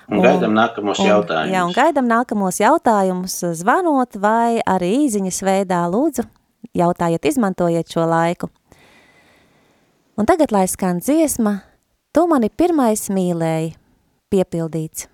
Un, 0.09 0.19
un 0.19 0.25
gaidam 0.25 0.55
nākamos 0.57 0.99
un, 1.03 1.09
jautājumus. 1.09 1.55
Jā, 1.55 1.63
un 1.67 1.77
gaidam 1.77 2.09
nākamos 2.11 2.59
jautājumus 2.63 3.37
zvanot 3.61 4.19
vai 4.23 4.59
arī 4.67 4.95
īziņas 5.05 5.43
veidā 5.47 5.85
lūdzu. 5.93 6.27
Jautājiet, 6.79 7.29
izmantojiet 7.29 7.93
šo 7.93 8.07
laiku. 8.09 8.49
Un 10.19 10.29
tagad, 10.29 10.53
lai 10.55 10.67
skan 10.71 11.01
dziesma, 11.03 11.59
tu 12.13 12.27
mani 12.31 12.51
pirmais 12.53 13.09
mīlēji, 13.13 13.75
piepildīts. 14.33 15.12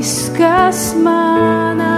Tavas 0.00 0.30
žēlastības 0.40 0.80
no 1.02 1.89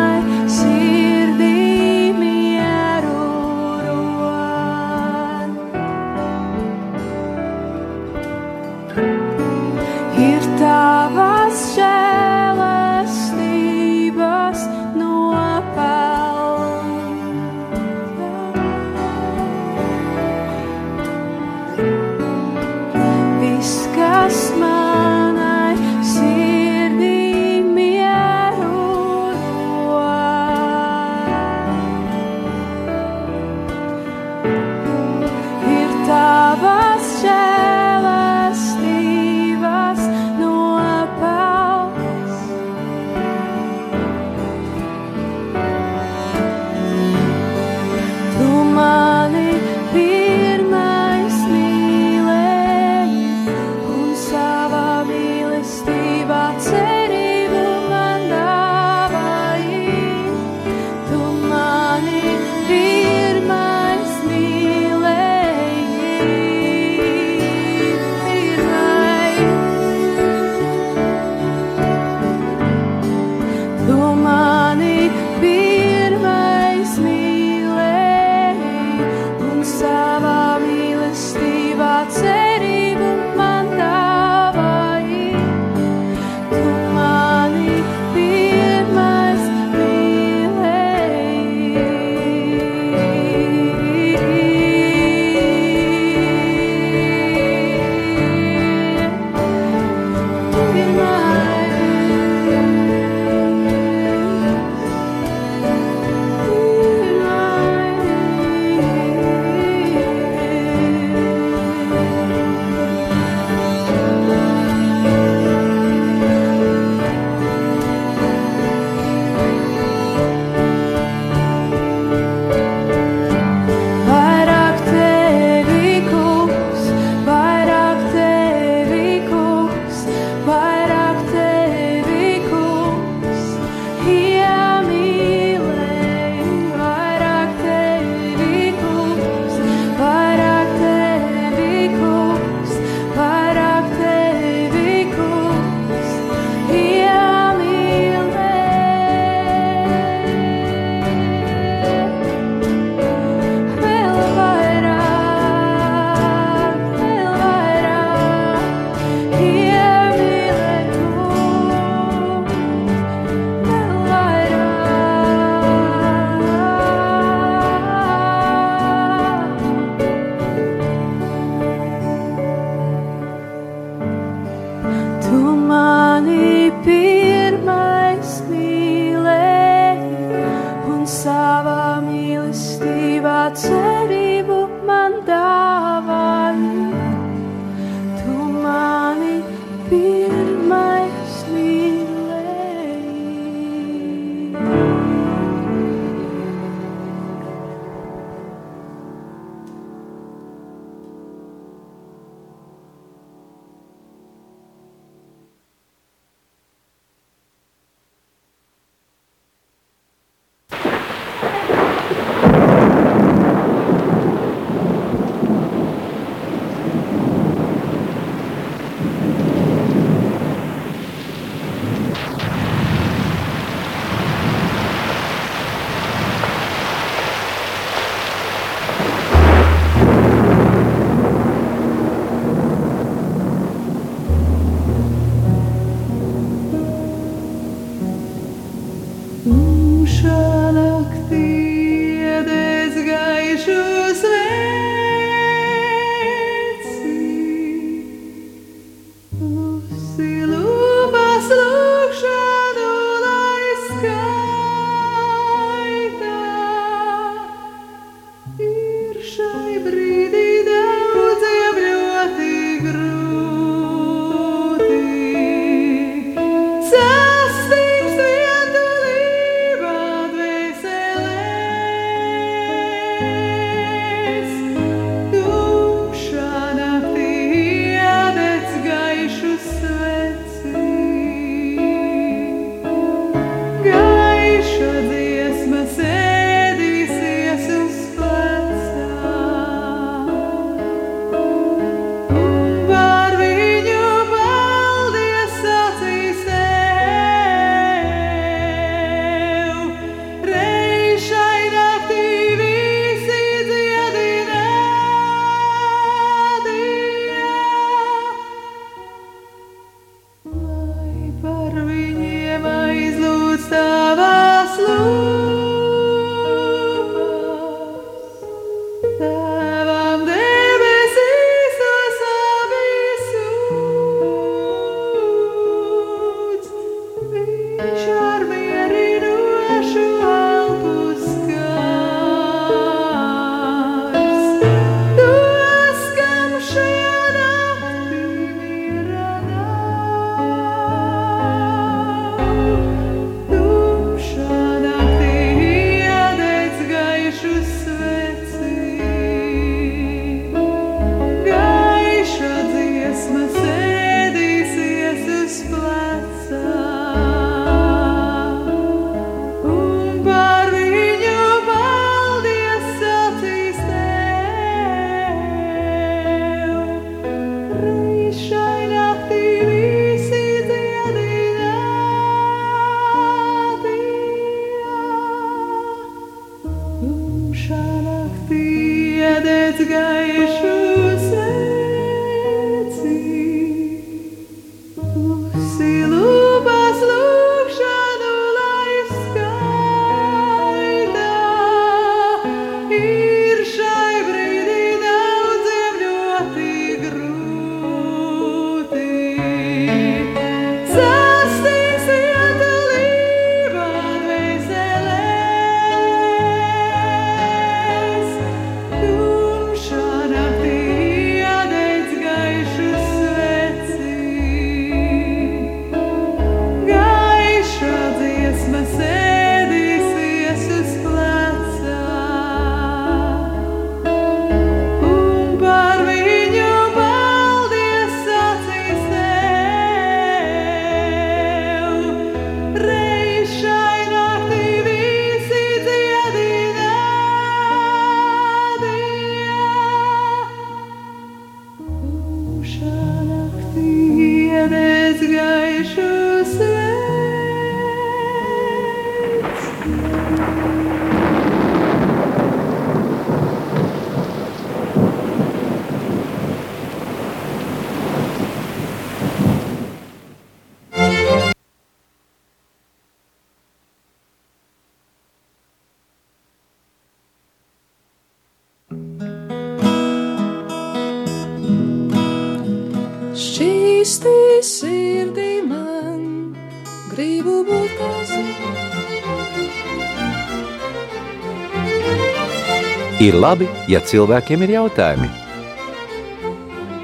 Ir 483.33 483.39
labi, 483.41 483.65
ja 483.89 483.97
cilvēkiem 484.05 484.61
ir 484.67 484.71
jautājumi. 484.75 485.25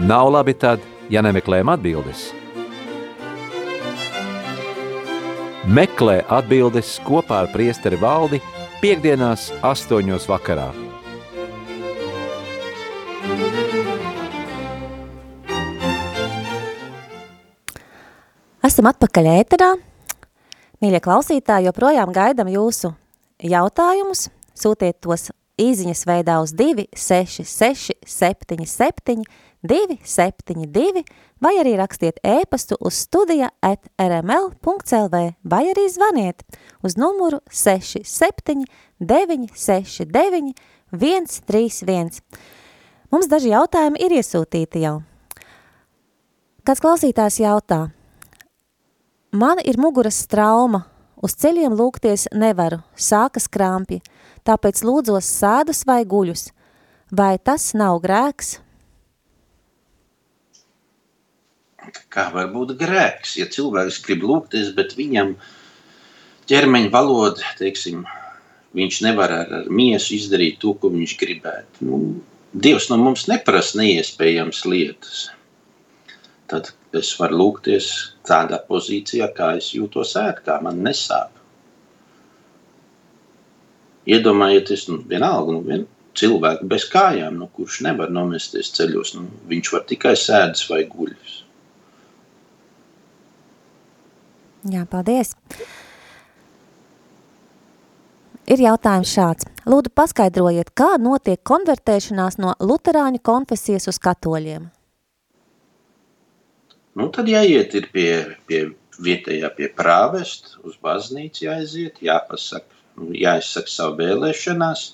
Nav 0.04 0.26
labi 0.28 0.52
tad, 0.60 0.82
ja 1.08 1.22
nemeklējam 1.24 1.70
atbildes. 1.72 2.26
Meklē 5.72 6.18
atbildes 6.28 6.90
kopā 7.06 7.38
ar 7.46 7.48
priesteri 7.54 7.96
valdi 8.02 8.42
piekdienās 8.82 9.46
astoņos 9.64 10.28
vakarā. 10.28 10.68
Esam 18.68 18.92
atpakaļ 18.92 19.32
ēterā. 19.32 19.72
Mīļie 20.84 21.04
klausītāji, 21.08 21.72
joprojām 21.72 22.12
gaidam 22.12 22.52
jūsu 22.52 22.92
jautājumus. 23.40 24.28
Sūtiet 24.52 25.00
tos 25.00 25.30
īziņas 25.58 26.04
veidā 26.08 26.38
uz 26.42 26.54
266 26.56 27.98
77 28.06 29.24
272 29.62 31.02
vai 31.42 31.54
arī 31.58 31.74
rakstiet 31.78 32.20
ēpastu 32.22 32.78
uz 32.78 32.94
studija 33.02 33.50
at 33.62 33.90
rml.lv 33.98 35.22
vai 35.42 35.62
arī 35.72 35.86
zvaniet 35.90 36.44
uz 36.82 36.96
numuru 36.96 37.40
67 37.50 38.64
969 39.00 40.54
131. 40.92 42.22
Mums 43.10 43.28
daži 43.28 43.52
jautājumi 43.52 44.00
ir 44.04 44.14
iesūtīti 44.20 44.82
jau. 44.84 44.98
Kāds 46.64 46.82
klausītājs 46.84 47.40
jautā, 47.40 47.88
man 49.32 49.60
ir 49.64 49.78
muguras 49.80 50.20
trauma, 50.28 50.84
uz 51.22 51.34
ceļiem 51.38 51.74
lūgties 51.78 52.28
nevaru, 52.34 52.82
sākas 52.96 53.50
krampji– 53.50 54.02
tāpēc 54.48 54.80
lūdzos 54.86 55.28
sēdus 55.28 55.84
vai 55.88 56.02
guļus. 56.08 56.48
Vai 57.12 57.36
tas 57.40 57.72
nav 57.76 58.00
grēks? 58.04 58.58
Kā 62.12 62.26
var 62.34 62.50
būt 62.52 62.74
grēks, 62.80 63.38
ja 63.40 63.46
cilvēks 63.48 64.02
grib 64.04 64.26
lūgties, 64.28 64.74
bet 64.76 64.92
viņam 64.98 65.32
ķermeņa 66.50 66.90
valoda, 66.92 67.54
teiksim, 67.60 68.02
viņš 68.76 69.00
nevar 69.06 69.32
ar, 69.32 69.54
ar 69.62 69.70
miesu 69.72 70.18
izdarīt 70.18 70.60
to, 70.60 70.74
ko 70.76 70.92
viņš 70.92 71.16
gribētu. 71.20 71.88
Nu, 71.88 72.02
Dievs 72.48 72.86
no 72.88 72.96
mums 73.00 73.26
neprasa 73.28 73.76
neiespējams 73.80 74.62
lietas. 74.68 75.26
Tad 76.48 76.70
es 76.96 77.10
varu 77.20 77.42
lūgties 77.42 77.88
tādā 78.28 78.60
pozīcijā, 78.68 79.28
kā 79.36 79.52
es 79.58 79.74
jūtos 79.76 80.14
ērt, 80.16 80.44
kā 80.46 80.56
man 80.64 80.80
nesāp. 80.84 81.34
Iedomājieties, 84.08 84.86
nu, 84.88 85.02
vienalga, 85.10 85.52
nu, 85.52 85.60
vien, 85.66 85.82
cilvēku 86.16 86.68
bez 86.70 86.86
kājām, 86.88 87.36
nu, 87.42 87.50
kurš 87.52 87.82
nevar 87.84 88.08
nomesties 88.14 88.72
ceļos. 88.78 89.12
Nu, 89.18 89.26
viņš 89.50 89.72
var 89.74 89.84
tikai 89.90 90.14
sēdus 90.16 90.64
vai 90.70 90.80
guļus. 90.88 91.42
Jā, 94.72 94.86
paldies. 94.90 95.34
Ir 98.48 98.64
jautājums 98.64 99.12
šāds. 99.12 99.46
Lūdzu, 99.68 99.92
paskaidrojiet, 99.92 100.72
kā 100.72 100.94
notiek 100.96 101.42
konvertēšanās 101.44 102.40
no 102.40 102.56
luterāņu 102.64 103.20
konfesijas 103.20 103.90
uz 103.92 104.00
katoļiem? 104.00 104.70
Nu, 106.98 107.06
tad 107.14 107.28
jāiet 107.30 107.76
pie, 107.94 108.10
pie 108.50 108.64
vietējā 108.98 109.52
pie 109.54 109.68
prāvest, 109.78 110.56
uz 110.66 110.74
baznīcu 110.82 111.46
jāaiziet, 111.46 112.02
jāpasaka 112.02 112.78
jāizsaka 113.14 113.70
savu 113.70 113.98
vēlēšanās. 114.02 114.84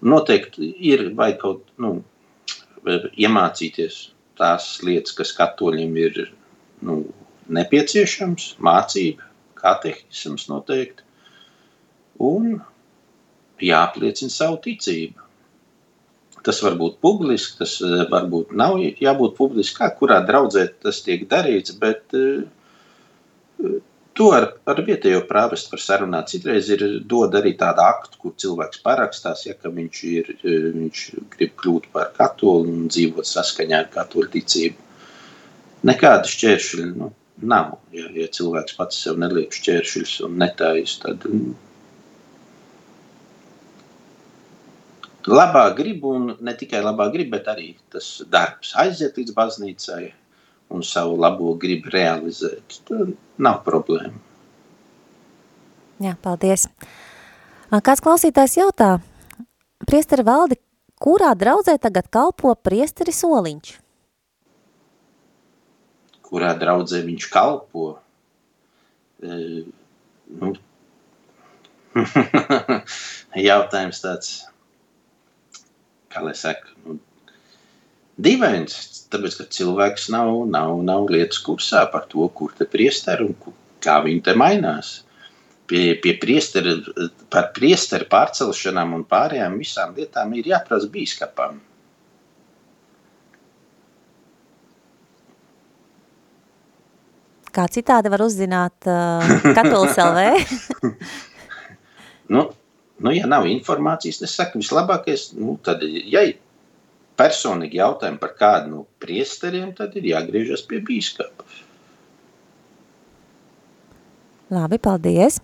Noteikti 0.00 0.70
ir 0.90 1.10
vajag 1.16 1.38
kaut 1.40 1.72
nu, 1.80 1.92
iemācīties 2.86 4.00
tās 4.40 4.68
lietas, 4.84 5.14
kas 5.16 5.32
katoļiem 5.36 5.96
ir 6.00 6.20
nu, 6.86 7.02
nepieciešams, 7.52 8.54
mācība, 8.64 9.26
katehisms 9.60 10.46
noteikti, 10.48 11.04
un 12.24 12.60
jāapliecina 13.60 14.32
savu 14.32 14.60
ticību. 14.64 15.29
Tas 16.46 16.62
var 16.64 16.78
būt 16.80 17.00
publiski, 17.04 17.58
tas 17.60 17.76
eh, 17.84 18.06
varbūt 18.10 18.54
nav 18.56 18.78
jābūt 18.80 19.36
publiski, 19.36 19.76
kā 19.82 19.90
kurā 19.98 20.22
draudzē 20.24 20.66
tas 20.86 21.02
tiek 21.04 21.26
darīts, 21.28 21.76
bet 21.80 22.16
uh, 22.16 22.46
To 24.18 24.26
ar, 24.36 24.46
ar 24.68 24.80
vietējo 24.84 25.22
prāvestu 25.28 25.72
var 25.72 25.80
sarunāt. 25.80 26.30
Citreiz 26.32 26.66
ir 26.74 26.82
dod 27.08 27.32
arī 27.38 27.54
tādu 27.56 27.84
aktu, 27.86 28.18
kur 28.20 28.34
cilvēks 28.42 28.82
parakstās, 28.84 29.46
ja 29.46 29.54
viņš, 29.62 30.00
ir, 30.10 30.28
viņš 30.44 31.04
grib 31.36 31.54
kļūt 31.62 31.86
par 31.94 32.10
katoli 32.18 32.68
un 32.74 32.90
dzīvot 32.90 33.28
saskaņā 33.30 33.78
ar 33.84 33.88
katoļu 33.94 34.32
ticību. 34.34 34.88
Nekāda 35.88 36.28
šķēršļa 36.28 36.88
nu, 36.90 37.12
nav. 37.54 37.78
Ja, 37.96 38.10
ja 38.12 38.26
cilvēks 38.36 38.76
pats 38.76 39.00
sev 39.06 39.16
neliek 39.22 39.56
šķēršļus 39.56 40.16
un 40.26 40.36
netājas, 40.42 40.98
tad 41.06 41.24
labā 45.28 45.66
griba 45.76 46.14
un 46.16 46.32
ne 46.40 46.54
tikai 46.56 46.80
labā 46.84 47.10
griba, 47.12 47.36
bet 47.38 47.50
arī 47.52 47.74
tas 47.92 48.22
darbs 48.30 48.72
aiziet 48.78 49.18
līdz 49.18 49.34
baznīcai 49.36 50.02
un 50.70 50.82
savu 50.86 51.16
labo 51.18 51.54
gribu 51.58 51.90
realizēt, 51.92 52.80
tad 52.88 53.14
nav 53.38 53.62
problēma. 53.66 54.16
Jā, 56.00 56.14
paldies. 56.22 56.68
Kāds 57.70 58.00
klausītājs 58.02 58.56
jautā, 58.56 58.94
priesteri 59.86 60.24
valdi, 60.24 60.56
kurā 61.00 61.34
draudzē 61.36 61.76
tagad 61.82 62.08
kalpo 62.12 62.54
priesteri 62.56 63.12
soliņš? 63.12 63.74
Kurā 66.30 66.54
draudzē 66.56 67.02
viņš 67.04 67.26
kalpo? 67.34 67.86
E, 69.20 69.38
nu, 70.40 70.54
jautājums 73.50 74.00
tāds, 74.04 74.34
kā 76.10 76.22
lai 76.24 76.34
saka, 76.38 76.72
nu, 76.86 76.98
dīvains, 78.20 78.76
tāpēc, 79.12 79.38
ka 79.40 79.46
cilvēks 79.58 80.10
nav, 80.14 80.32
nav, 80.50 80.74
nav 80.86 81.06
lietas 81.12 81.40
kursā 81.46 81.84
par 81.92 82.08
to, 82.10 82.26
kur 82.34 82.52
te 82.56 82.66
priesteri 82.68 83.28
un 83.28 83.54
kā 83.84 84.00
viņi 84.04 84.26
te 84.26 84.36
mainās. 84.38 85.00
Pie, 85.70 85.94
pie 86.02 86.16
priesteri, 86.18 86.80
par 87.30 87.52
priesteri 87.54 88.08
pārcelšanām 88.10 88.96
un 88.96 89.04
pārējām 89.06 89.58
visām 89.60 89.94
lietām 89.94 90.32
ir 90.34 90.50
jāprasa 90.50 90.90
bīskapam. 90.90 91.60
Kā 97.54 97.66
citādi 97.70 98.10
var 98.10 98.22
uzzināt 98.22 98.86
uh, 98.90 99.30
katolis 99.54 99.94
LV? 99.98 100.90
nu, 102.34 102.44
nu, 103.00 103.12
ja 103.16 103.26
nav 103.30 103.48
informācijas, 103.48 104.20
es 104.26 104.36
saku, 104.36 104.60
vislabākais, 104.60 105.30
nu, 105.38 105.56
tad, 105.64 105.82
ja 105.84 106.22
ir 106.28 106.38
personīgi 107.20 107.80
jautājumi 107.80 108.20
par 108.20 108.36
kādu 108.38 108.72
no 108.74 108.86
priesteriem, 109.02 109.72
tad 109.76 109.96
ir 109.98 110.08
jāgriežas 110.12 110.64
pie 110.68 110.80
bīskapa. 110.84 111.46
Labi, 114.50 114.80
paldies. 114.82 115.38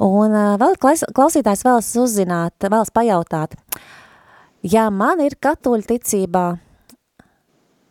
Un 0.00 0.32
vēl 0.32 0.78
klausītājs 0.80 1.62
vēlas 1.66 1.90
uzzināt, 2.00 2.56
vēlas 2.64 2.90
pajautāt, 2.94 3.54
ja 4.64 4.86
man 4.90 5.20
ir 5.20 5.36
katoļu 5.36 5.84
ticībā, 5.90 6.44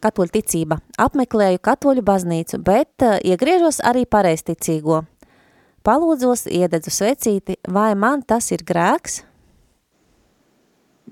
katoļu 0.02 0.34
ticība, 0.40 0.80
apmeklēju 0.98 1.62
katoļu 1.62 2.04
baznīcu, 2.08 2.60
bet 2.66 3.06
iegriežos 3.22 3.84
arī 3.86 4.08
pareisticīgo. 4.10 5.04
Palūdzos, 5.90 6.44
iededzu 6.54 6.92
svecīti, 6.94 7.56
vai 7.74 7.96
man 7.98 8.22
tas 8.22 8.52
ir 8.54 8.62
grēks? 8.62 9.24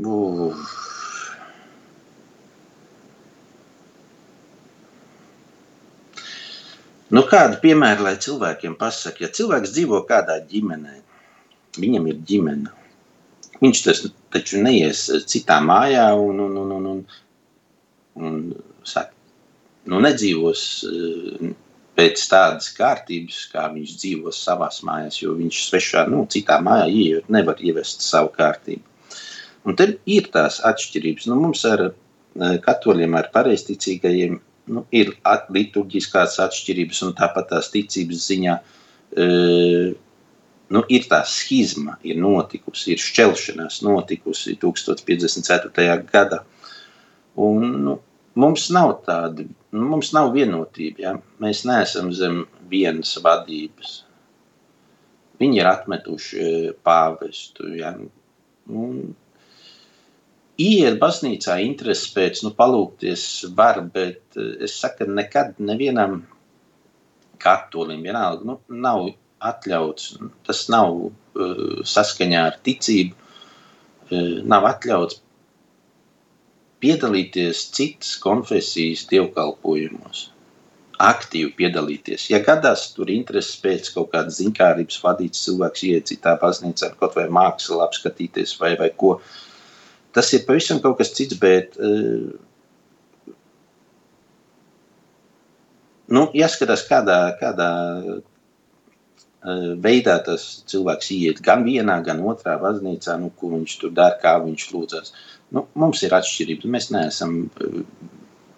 Uf. 0.06 0.76
Nu, 7.10 7.24
kādu 7.26 7.58
piemēru, 7.64 8.06
lai 8.06 8.16
cilvēkiem 8.22 8.78
pasaka, 8.78 9.26
ja 9.26 9.34
cilvēks 9.34 9.74
dzīvo 9.74 10.04
kādā 10.06 10.38
ģimenē, 10.46 10.98
viņam 11.82 12.10
ir 12.12 12.24
ģimene. 12.30 12.74
Viņš 13.64 13.86
tas 13.88 14.06
taču 14.30 14.62
neies 14.62 15.08
citā 15.26 15.58
mājā 15.66 16.12
un, 16.22 16.44
un, 16.46 16.58
un, 16.62 16.74
un, 16.78 16.90
un, 16.94 17.06
un 18.30 18.42
saka, 18.86 19.16
nu, 19.90 20.06
nedzīvos 20.06 20.68
eh, 20.92 21.56
pēc 21.98 22.24
tādas 22.30 22.70
kārtības, 22.78 23.44
kā 23.52 23.68
viņš 23.74 23.96
dzīvos 24.02 24.42
savās 24.46 24.82
mājās, 24.86 25.22
jo 25.24 25.34
viņš 25.38 25.62
svešā, 25.70 26.06
nu, 26.12 26.26
citā 26.30 26.60
mājā 26.64 26.90
ieiet, 26.94 27.32
nevar 27.34 27.62
ievest 27.64 28.06
savu 28.06 28.30
kārtību. 28.38 28.84
Un 29.68 29.76
te 29.76 29.90
ir 30.08 30.30
tās 30.32 30.62
atšķirības. 30.64 31.26
Nu, 31.28 31.40
mums 31.42 31.66
ar 31.68 31.90
eh, 31.90 32.60
katoļiem, 32.64 33.18
ar 33.20 33.32
pareizticīgajiem 33.34 34.38
nu, 34.74 34.84
ir 34.96 35.14
at, 35.28 35.48
liturģiskās 35.54 36.38
atšķirības, 36.44 37.04
un 37.08 37.16
tāpat 37.18 37.50
tās 37.52 37.70
ticības 37.74 38.26
ziņā 38.32 38.56
e, 38.58 39.28
nu, 40.76 40.84
ir 40.92 41.08
tā 41.12 41.22
schizma, 41.28 41.98
ir 42.08 42.20
notikusi, 42.22 42.94
ir 42.94 43.04
šķelšanās 43.04 43.82
notikusi 43.88 44.58
1054. 44.62 45.98
gadā. 46.12 46.44
Un, 47.48 47.68
nu, 47.86 47.98
mums 48.40 48.68
nav 48.74 48.98
tāda, 49.08 49.46
nu, 49.76 49.86
mums 49.94 50.14
nav 50.16 50.34
vienotība, 50.36 51.04
ja? 51.04 51.14
mēs 51.44 51.64
neesam 51.68 52.12
zem 52.16 52.44
vienas 52.72 53.16
vadības. 53.24 54.02
Viņi 55.38 55.62
ir 55.62 55.70
atmetuši 55.70 56.42
e, 56.42 56.52
pāvestu, 56.86 57.70
ja? 57.78 57.94
un 58.68 59.16
Iet 60.58 60.96
baznīcā 60.98 61.60
interesi 61.62 62.10
pēc, 62.16 62.40
nu, 62.42 62.50
palūkties 62.58 63.24
var, 63.58 63.78
bet 63.94 64.40
eh, 64.42 64.56
es 64.66 64.74
saku, 64.82 65.06
nekad 65.06 65.60
nevienam 65.62 66.24
katolim 67.38 68.02
vienalga, 68.02 68.42
nu, 68.50 68.56
nav 68.86 69.12
atļauts, 69.46 70.16
tas 70.48 70.64
nav 70.74 70.96
uh, 70.98 71.84
saskaņā 71.86 72.40
ar 72.50 72.56
ticību, 72.66 73.14
uh, 73.14 74.32
nav 74.50 74.66
atļauts 74.72 75.20
piedalīties 76.84 77.64
citas 77.74 78.16
konfesijas 78.22 79.08
dievkalpojumos, 79.10 80.28
aktīvi 81.02 81.54
piedalīties. 81.58 82.30
Ja 82.34 82.42
gadās 82.46 82.90
tur 82.94 83.10
intereses 83.14 83.58
pēc 83.64 83.92
kaut 83.96 84.12
kādas 84.14 84.40
ziņkārības 84.42 85.02
vadīts 85.04 85.44
cilvēks 85.48 85.84
iet 85.90 86.14
citā 86.14 86.38
baznīcā, 86.42 86.94
kaut 87.02 87.18
vai 87.18 87.28
mākslu 87.40 87.82
apskatīties 87.86 88.56
vai, 88.62 88.76
vai 88.80 88.90
ko, 88.98 89.18
uh, 89.18 89.44
Tas 90.18 90.32
ir 90.34 90.48
pavisam 90.48 90.80
kaut 90.82 90.98
kas 90.98 91.12
cits, 91.14 91.38
bet 91.38 91.76
uh, 91.78 92.32
nu, 96.10 96.24
jāskatās, 96.34 96.88
kādā, 96.90 97.18
kādā 97.38 97.68
uh, 98.02 99.76
veidā 99.84 100.16
tas 100.26 100.48
cilvēks 100.74 101.12
iet 101.20 101.44
gan 101.46 101.62
vienā, 101.68 102.00
gan 102.08 102.24
otrā 102.34 102.56
baznīcā, 102.64 103.20
nu, 103.22 103.30
ko 103.38 103.52
viņš 103.54 103.78
tur 103.84 103.94
dara, 104.00 104.18
kā 104.24 104.34
viņš 104.42 104.66
lūdzas. 104.74 105.14
Nu, 105.56 105.64
mums 105.80 106.02
ir 106.04 106.16
atšķirības, 106.18 106.68
mēs 106.74 106.90
neesam 106.92 107.38
uh, 107.48 107.82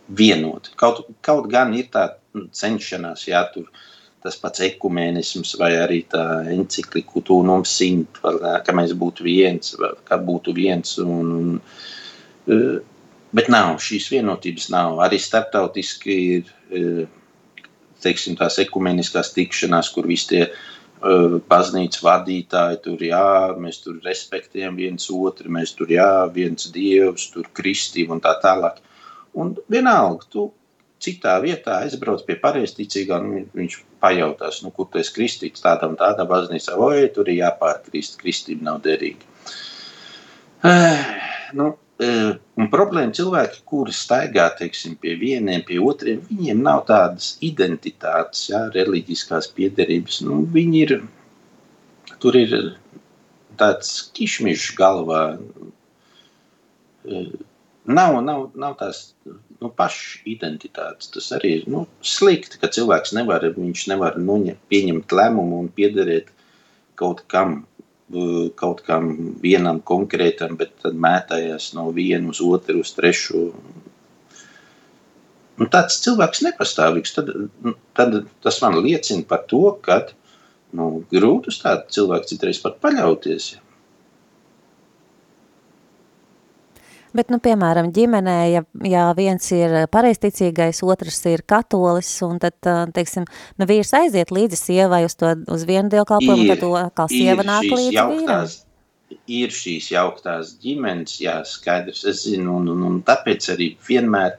vienoti. 0.10 0.73
Kaut, 0.80 1.06
kaut 1.25 1.47
gan 1.52 1.73
ir 1.78 1.89
tā 1.93 2.08
nu, 2.36 2.47
cenšanās, 2.56 3.28
jā, 3.30 3.43
tur 3.54 3.69
tas 4.23 4.36
pats 4.39 4.63
ekumēnisms 4.65 5.54
vai 5.62 5.71
arī 5.80 6.02
tā 6.12 6.23
encikliku 6.52 7.21
tūnum 7.23 7.63
simt, 7.67 8.19
ka 8.19 8.75
mēs 8.75 8.91
būtu 8.99 9.23
viens, 9.23 9.78
ka 10.10 10.17
būtu 10.19 10.54
viens. 10.58 10.97
Un, 10.99 11.30
un, 11.38 11.54
e, 12.52 12.58
bet 13.32 13.47
nav, 13.54 13.78
šīs 13.80 14.10
vienotības 14.12 14.67
nav. 14.73 14.99
Arī 15.06 15.21
starptautiski 15.23 16.17
ir, 16.36 16.52
e, 16.67 17.06
teiksim, 18.04 18.36
tās 18.39 18.60
ekumeniskās 18.60 19.32
tikšanās, 19.38 19.93
kur 19.95 20.10
visi 20.12 20.34
tie 20.34 20.43
e, 20.49 20.52
baznīcas 21.00 22.04
vadītāji 22.04 22.80
tur, 22.84 23.04
jā, 23.04 23.56
mēs 23.58 23.82
tur 23.84 24.00
respektējam 24.04 24.76
viens 24.76 25.10
otru, 25.14 25.52
mēs 25.52 25.74
tur, 25.78 25.92
jā, 25.92 26.28
viens 26.34 26.70
dievs, 26.76 27.30
tur 27.34 27.48
kristība 27.54 28.18
un 28.18 28.24
tā 28.24 28.36
tālāk. 28.44 28.82
Un 29.40 29.56
vienalga, 29.72 30.26
tu 30.30 30.50
citā 31.00 31.38
vietā 31.44 31.80
aizbrauc 31.86 32.26
pie 32.28 32.36
pareizticīgā, 32.42 33.20
nu, 33.24 33.46
viņš 33.56 33.80
pajautās, 34.04 34.62
nu, 34.66 34.72
kur 34.76 34.90
tu 34.92 35.00
esi 35.00 35.16
kristīts 35.16 35.64
tādā 35.64 35.88
un 35.88 35.96
tādā 36.00 36.26
baznīcā, 36.28 36.76
vai 36.80 37.08
tur 37.16 37.30
ir 37.30 37.46
jāpārkrist, 37.46 38.20
kristība 38.20 38.72
nav 38.72 38.82
derīga. 38.84 39.24
Uh, 40.60 41.06
nu, 41.56 41.72
un 42.00 42.70
problēma 42.72 43.12
cilvēki, 43.16 43.64
kuri 43.68 43.94
staigā, 43.96 44.46
teiksim, 44.60 44.96
pie 45.02 45.18
vieniem, 45.20 45.66
pie 45.68 45.80
otriem, 45.84 46.22
viņiem 46.30 46.62
nav 46.64 46.86
tādas 46.88 47.34
identitātes, 47.44 48.46
jā, 48.52 48.62
reliģiskās 48.76 49.52
piederības, 49.58 50.22
nu, 50.28 50.40
viņi 50.54 50.86
ir, 50.86 50.96
tur 52.24 52.40
ir 52.40 52.56
tāds 53.60 53.98
kišmišs 54.16 54.72
galvā, 54.80 55.24
uh, 57.04 57.30
nav, 57.90 58.22
nav, 58.24 58.50
nav 58.56 58.76
tās 58.80 59.02
nu, 59.26 59.70
pašu 59.70 60.22
identitātes. 60.30 61.10
Tas 61.14 61.32
arī 61.36 61.56
ir 61.60 61.68
nu, 61.72 61.86
slikti, 62.06 62.60
ka 62.62 62.72
cilvēks 62.72 63.16
nevar, 63.18 63.46
nevar 63.92 64.20
nuņa, 64.20 64.56
pieņemt 64.72 65.16
lēmumu 65.20 65.64
un 65.64 65.72
piederēt 65.76 66.32
kaut 67.00 67.24
kam, 67.32 67.64
kaut 68.58 68.82
kam 68.88 69.12
vienam 69.43 69.82
konkrētam, 69.86 70.56
bet 70.58 70.74
tad 70.82 70.98
mētājās 70.98 71.74
no 71.78 71.89
viena 71.93 72.32
uz 72.34 72.41
otru, 72.41 72.82
uz 72.82 72.93
trešo. 72.98 73.43
Un 75.60 75.69
tāds 75.69 76.00
cilvēks 76.02 76.41
nepastāvīgs. 76.48 77.13
Tad, 77.17 77.30
nu, 77.65 77.76
tad 77.93 78.22
tas 78.41 78.60
man 78.63 78.80
liecina 78.82 79.28
par 79.28 79.43
to, 79.50 79.76
ka 79.86 80.02
nu, 80.74 81.04
grūti 81.12 81.52
uz 81.54 81.60
tādu 81.62 81.89
cilvēku 81.98 82.32
citreiz 82.32 82.62
pat 82.63 82.80
paļauties. 82.82 83.52
Ja. 83.54 83.69
Bet, 87.15 87.32
nu, 87.34 87.39
piemēram, 87.41 87.89
ģimenē, 87.95 88.38
ja, 88.52 88.63
ja 88.86 89.04
viens 89.17 89.48
ir 89.56 89.76
pareisticīgais, 89.89 90.84
otrs 90.86 91.22
ir 91.32 91.41
katolis, 91.50 92.12
un 92.26 92.38
tad, 92.41 92.58
teiksim, 92.93 93.26
nu, 93.58 93.67
vīrs 93.69 93.95
aiziet 93.98 94.34
līdzi 94.36 94.60
sievai 94.60 95.04
uz, 95.08 95.17
to, 95.17 95.32
uz 95.50 95.65
vienu 95.69 95.89
dievkalpojumu, 95.93 96.45
tad 96.52 96.62
to 96.62 96.74
kā 97.00 97.08
sieva 97.10 97.45
nāk 97.48 97.65
līdzi 97.65 97.95
jauktās, 97.98 98.60
vīram. 98.60 98.65
Ir 99.39 99.54
šīs 99.54 99.88
jauktās 99.89 100.54
ģimenes, 100.62 101.15
jā, 101.24 101.39
skaidrs, 101.50 102.04
es 102.12 102.28
zinu, 102.28 102.60
un, 102.60 102.69
un, 102.76 102.86
un 102.91 103.02
tāpēc 103.06 103.50
arī 103.56 103.74
vienmēr 103.88 104.38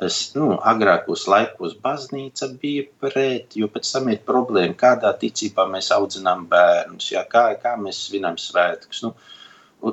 Es, 0.00 0.30
nu, 0.32 0.54
agrākos 0.64 1.26
laikos 1.28 1.74
baznīca 1.84 2.46
bija 2.62 2.86
pret, 3.04 3.52
jo 3.60 3.66
pēc 3.68 3.88
tam 3.92 4.08
ir 4.08 4.22
problēma, 4.24 4.72
kādā 4.82 5.10
ticībā 5.20 5.66
mēs 5.68 5.90
audzinām 5.92 6.46
bērnus, 6.48 7.10
jā, 7.12 7.26
kā, 7.28 7.42
kā 7.60 7.74
mēs 7.76 7.98
svinam 8.06 8.38
svētkus. 8.40 9.02
Nu, 9.04 9.12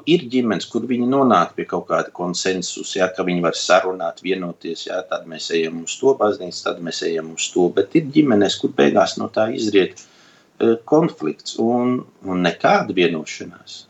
ir 0.10 0.26
ģimenes, 0.32 0.68
kur 0.72 0.86
viņi 0.88 1.08
nonāk 1.10 1.54
pie 1.56 1.66
kaut 1.70 1.88
kāda 1.90 2.12
konsensusa, 2.16 3.00
ja, 3.00 3.08
ka 3.14 3.26
viņi 3.28 3.44
var 3.46 3.58
sarunāt, 3.58 4.22
vienoties, 4.26 4.88
ja, 4.90 5.02
tad 5.08 5.28
mēs 5.30 5.50
ejam 5.56 5.82
uz 5.86 5.96
to 6.00 6.14
baznīcu, 6.20 6.62
tad 6.66 6.82
mēs 6.84 7.02
ejam 7.08 7.32
uz 7.36 7.48
to. 7.54 7.68
Bet 7.76 7.96
ir 7.96 8.10
ģimenes, 8.14 8.60
kur 8.62 8.74
beigās 8.78 9.18
no 9.22 9.30
tā 9.34 9.48
izriet 9.56 10.02
uh, 10.04 10.76
konflikts 10.90 11.58
un, 11.64 12.02
un 12.28 12.44
nekāda 12.44 12.96
vienošanās. 12.98 13.84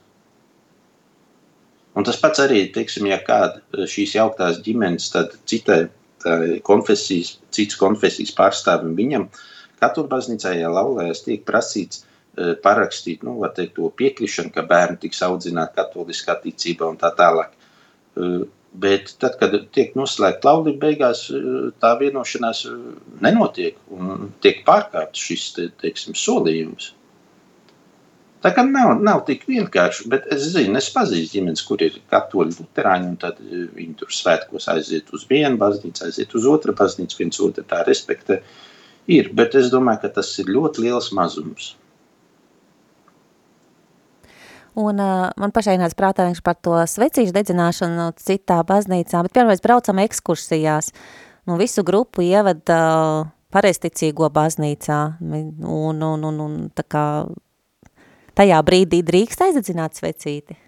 Un 1.98 2.06
tas 2.06 2.20
pats 2.22 2.44
arī, 2.44 2.68
teiksim, 2.74 3.08
ja 3.10 3.18
kāda 3.26 3.88
šīs 3.90 4.14
jauktās 4.20 4.62
ģimenes, 4.66 5.10
tad 5.16 5.34
citai 5.50 5.88
konfesijas, 6.66 7.38
cits 7.54 7.78
konfesijas 7.80 8.34
pārstāvim 8.38 8.94
viņam, 8.98 9.26
katru 9.82 10.04
baznīcā, 10.10 10.54
ja 10.60 10.70
laulējas 10.74 11.24
tiek 11.26 11.46
prasīts 11.48 12.04
Eh, 12.04 12.17
parakstīt 12.64 13.24
nu, 13.26 13.40
teikt, 13.56 13.76
to 13.78 13.90
piekrišanu, 13.98 14.52
ka 14.54 14.66
bērni 14.68 15.00
tiks 15.02 15.24
audzināti 15.26 15.78
katoliskā 15.80 16.38
ticībā 16.44 16.90
un 16.92 17.00
tā 17.02 17.10
tālāk. 17.18 17.56
Eh, 18.18 18.46
bet 18.78 19.14
tad, 19.22 19.38
kad 19.40 19.56
tiek 19.74 19.96
noslēgta 19.98 20.50
laulība, 20.50 20.88
beigās 20.88 21.28
eh, 21.34 21.48
tā 21.82 21.94
vienošanās 22.02 22.66
nenotiek 23.24 23.80
un 23.94 24.30
tiek 24.44 24.62
pārkāpts 24.68 25.24
šis 25.30 25.50
te, 25.56 25.68
teiksim, 25.82 26.18
solījums. 26.18 26.92
Tā 28.44 28.52
kā 28.54 28.62
nav, 28.68 29.00
nav 29.02 29.24
tik 29.26 29.48
vienkārši, 29.50 30.06
bet 30.14 30.28
es 30.34 30.44
zinu, 30.54 30.78
es 30.78 30.92
pazīstu 30.94 31.40
ģimenes, 31.40 31.64
kur 31.66 31.82
ir 31.82 31.98
katoļi, 32.12 32.54
luterāņi, 32.60 33.08
un 33.10 33.16
tad 33.24 33.40
viņi 33.42 33.96
tur 33.98 34.14
svētkos 34.14 34.70
aiziet 34.76 35.10
uz 35.18 35.26
vienu 35.30 35.58
baznīcu, 35.58 36.06
aiziet 36.06 36.36
uz 36.38 36.46
otru 36.46 36.76
baznīcu, 36.78 37.18
viens 37.24 37.42
otru 37.42 37.66
tā 37.66 37.82
respektē. 37.88 38.44
Ir, 39.10 39.32
bet 39.34 39.58
es 39.58 39.72
domāju, 39.74 40.04
ka 40.04 40.14
tas 40.20 40.30
ir 40.44 40.54
ļoti 40.54 40.86
liels 40.86 41.10
mazums. 41.18 41.74
Un 44.78 45.00
uh, 45.02 45.30
man 45.42 45.54
pašai 45.54 45.80
nāca 45.82 45.98
prātā 45.98 46.28
par 46.46 46.58
to 46.62 46.76
svecīšu 46.86 47.34
dedzināšanu 47.34 48.12
citā 48.22 48.60
baznīcā, 48.68 49.24
bet 49.26 49.40
vienreiz 49.40 49.64
braucam 49.64 49.98
ekskursijās, 50.04 50.92
nu 51.50 51.58
visu 51.58 51.82
grupu 51.88 52.22
ievad 52.22 52.62
uh, 52.70 53.26
pareisticīgo 53.50 54.30
baznīcā, 54.30 55.00
un, 55.24 56.04
un, 56.06 56.30
un, 56.30 56.40
un 56.46 56.56
tā 56.78 56.86
kā 56.86 57.06
tajā 58.38 58.62
brīdī 58.68 59.02
drīkst 59.08 59.42
aizdedzināt 59.48 59.98
svecīti. 59.98 60.60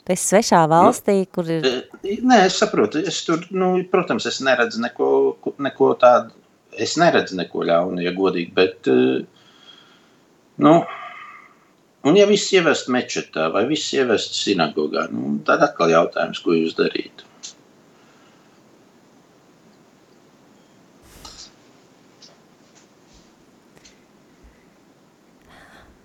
Tu 0.00 0.16
esi 0.16 0.32
svešā 0.32 0.64
valstī, 0.72 1.20
kur 1.30 1.46
ir... 1.46 1.66
Nē, 2.02 2.40
es 2.48 2.56
saprotu, 2.58 3.04
es 3.06 3.20
tur, 3.22 3.44
nu, 3.54 3.74
protams, 3.92 4.26
es 4.26 4.40
neredzu 4.42 4.82
neko, 4.82 5.10
neko 5.62 5.92
tādu, 6.00 6.34
es 6.74 6.96
neredzu 6.98 7.38
neko 7.38 7.68
ļaunu, 7.70 8.02
ja 8.02 8.10
godīgi, 8.16 8.50
bet, 8.56 8.90
nu, 10.64 10.74
Un 12.00 12.16
ja 12.16 12.24
viss 12.24 12.48
ievest 12.56 12.88
mečetā 12.88 13.50
vai 13.52 13.66
viss 13.68 13.90
ievest 13.92 14.32
sinagogā, 14.32 15.04
nu, 15.12 15.34
tad 15.44 15.60
atkal 15.66 15.90
jautājums, 15.92 16.40
ko 16.40 16.54
jūs 16.56 16.72
darītu. 16.78 17.26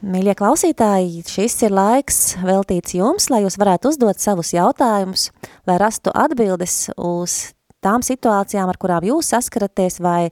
Mīļie 0.05 0.35
klausītāji, 0.37 1.23
šis 1.31 1.55
ir 1.65 1.73
laiks 1.73 2.19
veltīts 2.43 2.93
jums, 2.93 3.31
lai 3.31 3.39
jūs 3.45 3.55
varētu 3.57 3.89
uzdot 3.89 4.19
savus 4.21 4.51
jautājumus, 4.53 5.29
lai 5.65 5.79
rastu 5.81 6.11
atbildes 6.13 6.91
uz 6.99 7.39
tām 7.81 8.03
situācijām, 8.05 8.67
ar 8.69 8.77
kurām 8.77 9.07
jūs 9.07 9.31
saskaraties, 9.31 9.97
vai 10.03 10.27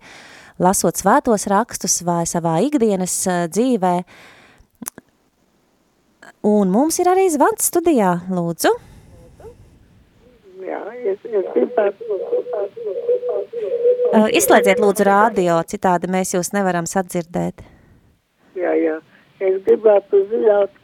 lasot 0.62 1.00
svētos 1.00 1.48
rakstus, 1.50 2.02
vai 2.06 2.22
savā 2.30 2.60
ikdienas 2.68 3.16
eh, 3.26 3.46
dzīvē, 3.50 3.98
uh, 4.04 4.32
Un 6.44 6.68
mums 6.68 6.98
ir 7.00 7.08
arī 7.08 7.30
zvans 7.32 7.70
studijā, 7.70 8.18
lūdzu. 8.28 8.72
Jā, 10.64 10.80
es, 11.08 11.22
es 11.24 11.46
gribētu... 11.54 12.18
Uh, 14.12 14.28
izslēdziet 14.36 14.82
lūdzu 14.84 15.06
rādio, 15.08 15.56
citādi 15.72 16.12
mēs 16.12 16.36
jūs 16.36 16.52
nevaram 16.52 16.84
sadzirdēt. 16.90 17.64
Jā, 18.60 18.76
jā. 18.76 18.98
Es 19.40 19.56
gribētu 19.64 20.20
zināt, 20.34 20.76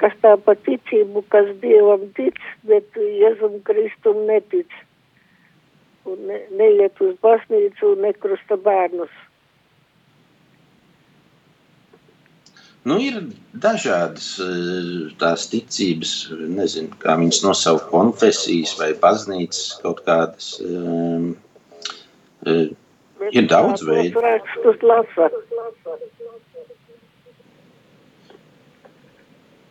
kas 0.00 0.12
tā 0.20 0.36
pa 0.44 0.58
ticību, 0.68 1.24
kas 1.32 1.48
Dievam 1.64 2.04
tic, 2.18 2.36
bet 2.68 3.00
Jēzum 3.00 3.62
Kristum 3.64 4.26
netic. 4.28 4.76
Un 6.04 6.20
ne, 6.28 6.44
neiet 6.60 7.00
uz 7.00 7.16
baznīcu 7.24 7.94
un 7.94 8.04
nekrusta 8.10 8.60
bērnus. 8.60 9.12
Nu, 12.82 12.96
ir 12.98 13.20
dažādas 13.62 14.32
eh, 14.42 15.10
tās 15.20 15.46
ticības, 15.52 16.14
nezinu, 16.50 16.96
kā 17.02 17.14
viņas 17.20 17.42
nosaukt, 17.44 17.86
konfesijas 17.92 18.74
vai 18.80 18.90
baznīcas 18.98 19.76
kaut 19.84 20.02
kādas. 20.06 20.56
Um, 20.66 21.28
uh, 22.42 22.64
ir 23.30 23.46
daudz 23.46 23.86
veidu. 23.86 24.18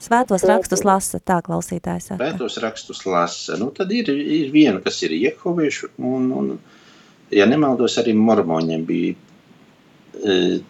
Svētos 0.01 0.47
rakstus 0.47 0.87
lasa, 0.87 1.19
tā 1.19 1.41
klausītājs 1.45 2.13
saka. 2.13 2.23
Svētos 2.23 2.57
rakstus 2.63 3.03
lasa. 3.05 3.59
Nu, 3.59 3.73
tad 3.75 3.91
ir, 3.93 4.07
ir 4.07 4.55
viena, 4.55 4.79
kas 4.81 5.03
ir 5.03 5.19
Jehoviešu, 5.19 5.91
un, 5.99 6.31
un, 6.31 6.51
ja 7.29 7.43
nemaldos, 7.49 7.99
arī 7.99 8.15
mormoņiem 8.17 8.87
bija 8.87 9.19
uh, 9.19 10.61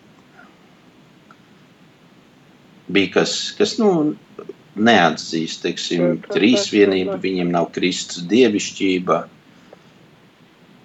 bija 2.92 3.14
kas, 3.20 3.36
kas 3.58 3.78
nu, 3.80 3.92
neatzīst, 4.76 5.64
teiksim, 5.66 6.20
trīsvienību, 6.32 7.18
viņiem 7.24 7.52
nav 7.52 7.72
Kristus 7.76 8.24
dievišķība. 8.32 9.18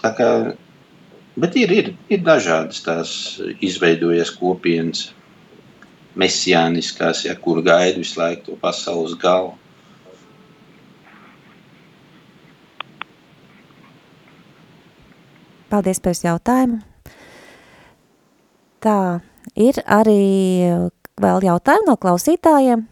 Tā 0.02 0.12
kā, 0.16 0.30
bet 1.38 1.59
ir, 1.59 1.74
ir, 1.74 1.92
ir 2.12 2.24
dažādas 2.26 2.82
tās 2.86 3.12
izveidojas 3.64 4.32
kopienas, 4.34 5.11
mesijāniskās, 6.16 7.26
ja, 7.28 7.36
kur 7.36 7.62
gaida 7.64 8.00
visu 8.00 8.20
laiku 8.20 8.50
to 8.50 8.59
pasaules 8.61 9.14
galu. 9.20 9.54
Paldies 15.66 15.98
par 16.00 16.14
jautājumu. 16.14 16.78
Tā 18.80 18.98
ir 19.59 19.80
arī 19.82 20.22
vēl 21.20 21.46
jautājumu 21.46 21.90
no 21.90 21.96
klausītājiem. 22.00 22.84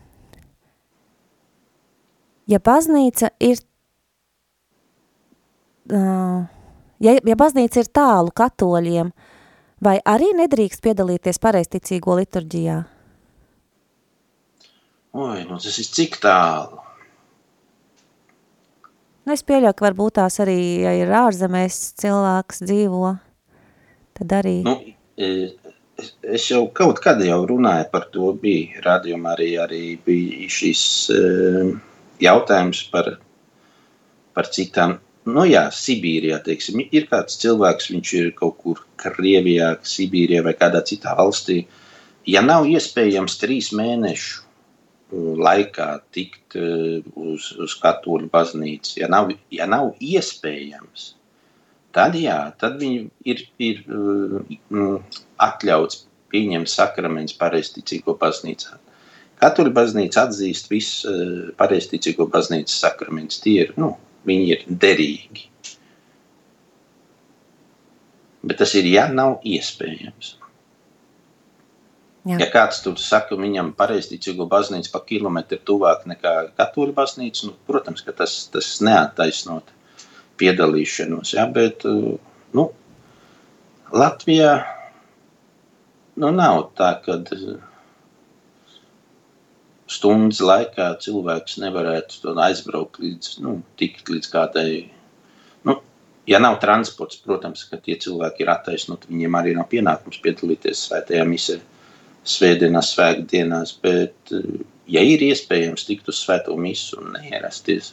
Ja 2.51 2.61
baznīca 2.61 3.31
ir, 3.41 3.61
uh, 5.93 6.45
ja, 7.01 7.15
ja 7.17 7.37
baznīca 7.41 7.81
ir 7.81 7.89
tālu 7.89 8.35
katoļiem, 8.37 9.13
vai 9.85 9.97
arī 10.05 10.33
nedrīkst 10.37 10.85
piedalīties 10.85 11.41
pareisticīgo 11.41 12.19
liturģijā? 12.21 12.83
Oi, 15.15 15.45
nu 15.49 15.61
tas 15.63 15.79
ir 15.79 15.89
cik 15.97 16.19
tālu? 16.21 16.83
Nu, 19.25 19.33
es 19.33 19.45
pieļauju, 19.47 19.77
ka 19.79 19.87
varbūt 19.87 20.19
tās 20.19 20.37
arī, 20.45 20.59
ja 20.85 20.93
ir 20.99 21.13
ārzemēs 21.17 21.95
cilvēks 22.03 22.61
dzīvo, 22.67 23.15
tad 24.19 24.35
arī... 24.37 24.59
Nu, 24.67 24.75
es 26.23 26.49
jau 26.51 26.65
kaut 26.75 27.01
kad 27.05 27.21
jau 27.23 27.41
runāju 27.49 27.89
par 27.93 28.09
to, 28.15 28.33
bija 28.41 28.83
radījumā 28.85 29.35
arī, 29.37 29.51
arī 29.63 29.83
bija 30.07 30.49
šis 30.51 30.85
uh, 31.15 31.75
jautājums 32.23 32.85
par, 32.93 33.17
par 34.35 34.51
citām. 34.55 34.99
Nu 35.25 35.47
jā, 35.49 35.65
Sibīrijā, 35.73 36.43
teiksim, 36.45 36.83
ir 36.93 37.07
kāds 37.09 37.39
cilvēks, 37.41 37.89
viņš 37.95 38.15
ir 38.19 38.33
kaut 38.37 38.59
kur 38.61 38.83
Krievijā, 39.01 39.71
Sibīrijā 39.89 40.43
vai 40.45 40.53
kādā 40.59 40.83
citā 40.85 41.15
valstī. 41.17 41.63
Ja 42.29 42.43
nav 42.45 42.69
iespējams 42.69 43.39
trīs 43.41 43.71
mēnešu 43.77 44.43
eh, 44.43 45.31
laikā 45.49 45.89
tikt 46.13 46.59
uh, 46.61 47.01
uz, 47.17 47.53
uz 47.61 47.77
katoļu 47.81 48.29
baznīcu, 48.33 48.99
ja 49.01 49.09
nav, 49.13 49.33
ja 49.53 49.69
nav 49.71 49.95
iespējams, 50.01 51.15
tad 51.95 52.17
jā, 52.19 52.39
tad 52.61 52.79
viņi 52.81 53.05
ir, 53.31 53.45
ir 53.63 53.83
uh, 53.89 54.99
atļauts 55.43 56.05
pieņemt 56.35 56.71
sakraments 56.71 57.37
pareizticīgo 57.39 58.17
baznīcā. 58.21 58.79
Katoļu 59.43 59.75
baznīca 59.77 60.27
atzīst 60.29 60.71
visus 60.73 61.05
uh, 61.09 61.51
pareizticīgo 61.59 62.27
baznīcas 62.31 62.79
sakramentus. 62.87 63.43
Tie 63.45 63.61
ir, 63.67 63.75
nu, 63.81 63.95
viņi 64.29 64.49
ir 64.55 64.65
derīgi. 64.85 65.51
Bet 68.45 68.59
tas 68.61 68.75
ir, 68.77 68.89
ja 68.91 69.07
nav 69.09 69.39
iespējams. 69.49 70.35
Jā. 72.25 72.39
Ja 72.41 72.49
kāds 72.49 72.79
tur 72.81 72.97
saka, 73.01 73.37
viņam 73.37 73.75
pareizticīgo 73.77 74.47
baznīcu 74.49 74.91
pa 74.95 75.03
kilometru 75.05 75.59
tuvāk 75.61 76.07
nekā 76.09 76.33
katoļu 76.57 76.97
baznīca, 76.97 77.51
nu, 77.51 77.57
protams, 77.69 78.01
ka 78.05 78.15
tas, 78.17 78.47
tas 78.53 78.79
neattaisnot 78.85 79.73
piedalīšanos. 80.41 81.35
Ja, 81.37 81.47
bet 81.51 81.85
uh, 81.89 82.15
nu, 82.57 82.69
Latvijā 83.95 84.55
nu, 86.19 86.31
nav 86.35 86.71
tā, 86.79 86.91
ka 87.05 87.19
stundas 89.91 90.41
laikā 90.43 90.89
cilvēks 91.05 91.59
nevarētu 91.63 92.35
aizbraukt 92.47 93.01
līdz, 93.03 93.39
nu, 93.45 93.59
līdz 93.81 94.31
kādai. 94.33 94.69
Nu, 95.67 95.79
ja 96.31 96.41
nav 96.43 96.59
transports, 96.63 97.21
protams, 97.25 97.67
ka 97.71 97.79
tie 97.83 97.99
cilvēki 98.01 98.45
ir 98.45 98.53
attaisnoti, 98.55 99.11
viņiem 99.13 99.39
arī 99.41 99.55
nav 99.59 99.69
pienākums 99.73 100.21
piedalīties 100.25 100.87
svētajā 100.89 101.27
misē, 101.29 101.59
svētdienās, 102.25 102.95
svētdienās, 102.95 103.75
bet, 103.85 104.33
ja 104.89 105.03
ir 105.05 105.23
iespējams 105.29 105.85
tikt 105.89 106.09
uz 106.09 106.23
svēto 106.25 106.57
misu 106.57 107.03
un 107.03 107.13
neierasties, 107.19 107.93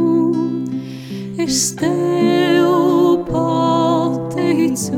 Es 1.45 1.59
tev 1.80 3.22
pateicos, 3.32 4.95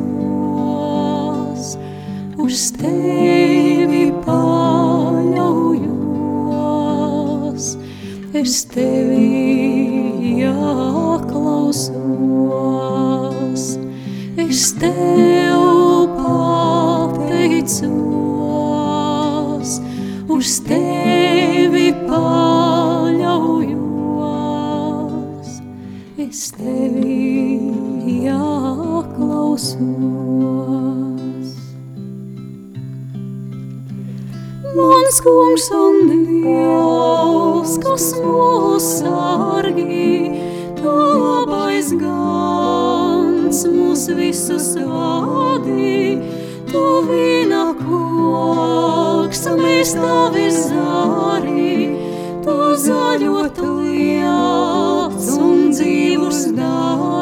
uz 2.43 2.59
tevi 2.80 3.22
uz 20.54 20.60
tevi 20.68 21.88
paļaujos, 22.06 23.64
es 26.22 26.41
tevi 26.54 27.58
jāklausos. 28.28 29.80
Mans 34.78 35.18
kungs 35.26 35.66
un 35.80 35.97
Dievs, 36.12 37.74
kas 37.82 38.06
mūs 38.22 38.86
sargi, 38.99 40.14
tu 40.78 40.93
labais 40.93 41.89
gans 41.97 43.58
mūs 43.74 44.04
visus 44.22 44.70
vadi, 44.86 45.97
tu 46.70 46.84
vīna 47.10 47.64
koks, 49.44 49.60
mēs 49.60 49.94
tavi 49.98 50.46
zari, 50.52 51.89
tu 52.44 52.56
zaļot 52.86 53.60
lietas 53.64 55.34
un 55.38 55.72
dzīvus 55.74 56.46
dari. 56.56 57.12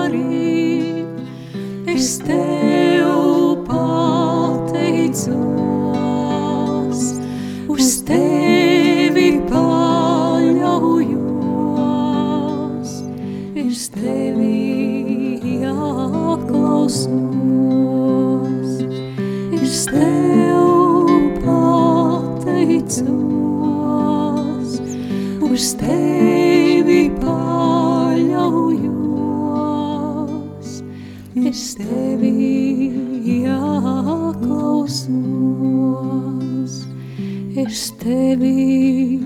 Tevi 38.01 39.21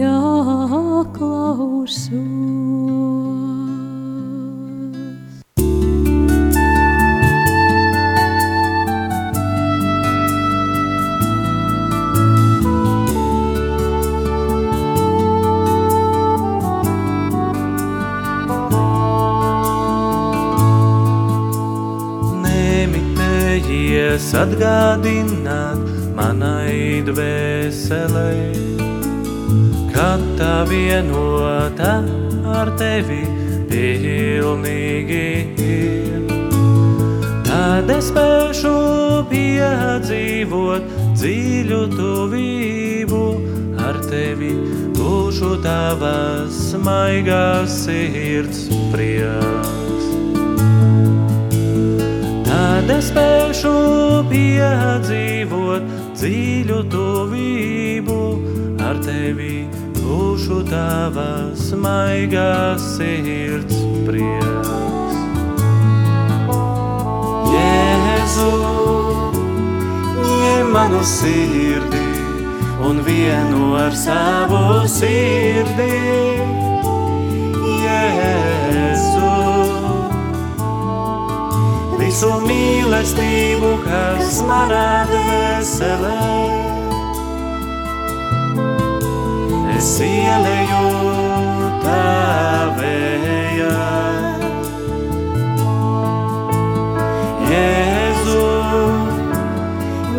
jāklausos. 0.00 1.44
nemitējies 22.44 24.28
atgādināt 24.44 25.80
manai 26.16 27.02
dvēselei, 27.74 28.54
kad 29.92 30.22
tā 30.38 30.64
vienota 30.68 32.02
ar 32.46 32.70
tevi 32.78 33.24
pilnīgi 33.68 35.26
ir. 35.58 36.28
Tad 37.44 37.90
es 37.90 38.10
spēšu 38.12 38.74
piedzīvot 39.30 40.86
dziļu 41.18 41.80
tuvību 41.96 43.24
ar 43.82 43.98
tevi, 44.06 44.54
būšu 44.94 45.58
tavas 45.64 46.74
maigās 46.78 47.74
sirds 47.84 48.68
prieks. 48.94 50.08
Tad 52.46 52.96
es 52.98 53.10
spēšu 53.10 53.76
piedzīvot 54.30 55.23
dziļu 56.24 56.76
tuvību 56.88 58.14
ar 58.80 58.96
tevi, 59.04 59.66
būšu 59.98 60.62
tavas 60.70 61.66
maigās 61.76 62.86
sirds 62.94 63.82
prieks. 64.06 65.18
Jēzu, 67.52 68.48
ņem 70.30 70.72
manu 70.72 71.02
sirdi 71.12 72.02
un 72.88 73.04
vienu 73.04 73.74
ar 73.82 73.92
savu 73.92 74.64
sirdi. 74.96 75.92
Jēzu, 77.84 78.43
visu 82.14 82.28
mīlestību, 82.46 83.70
kas 83.82 84.36
manā 84.46 85.02
dvēselē. 85.10 86.18
Es 89.74 89.88
ieleju 90.06 90.84
tavējā. 91.82 93.72
Jēzu, 97.50 98.46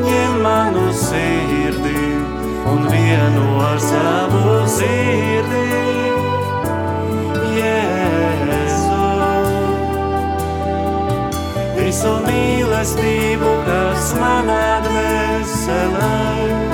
ņem 0.04 0.34
manu 0.44 0.90
sirdi 1.00 2.10
un 2.74 2.90
vienu 2.92 3.48
ar 3.70 3.80
savu 3.88 4.60
sirdi. 4.68 5.65
Visu 11.96 12.12
mīlestību, 12.28 13.52
kas 13.64 14.12
manā 14.20 14.84
dvēselē. 14.84 16.65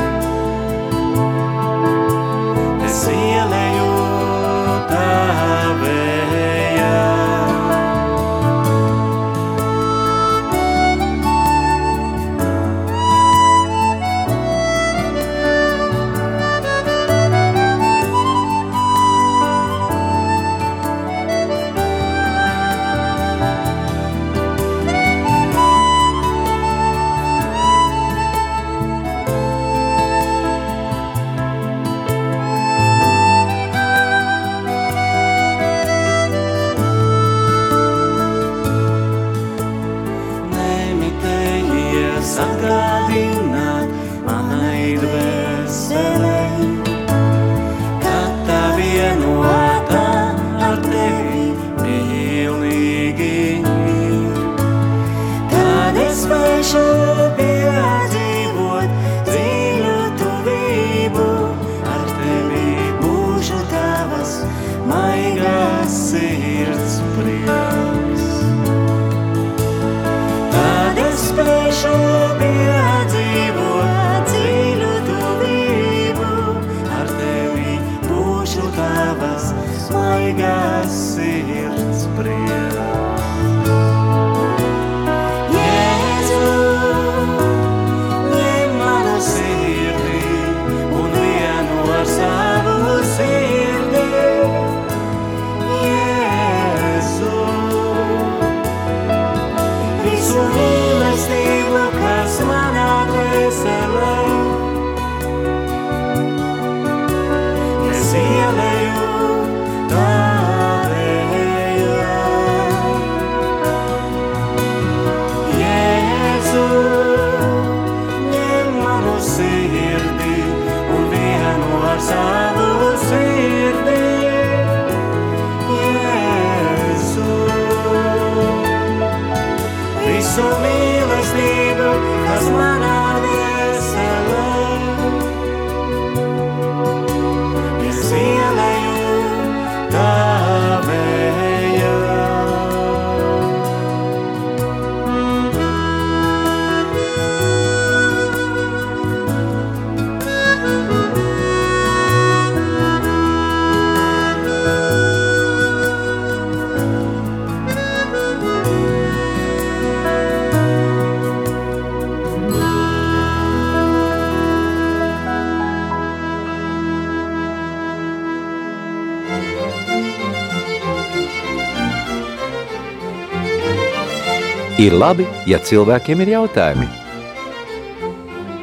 Ir 174.82 174.96
labi, 174.98 175.28
ja 175.46 175.60
cilvēkiem 175.62 176.24
ir 176.24 176.30
jautājumi. 176.32 176.88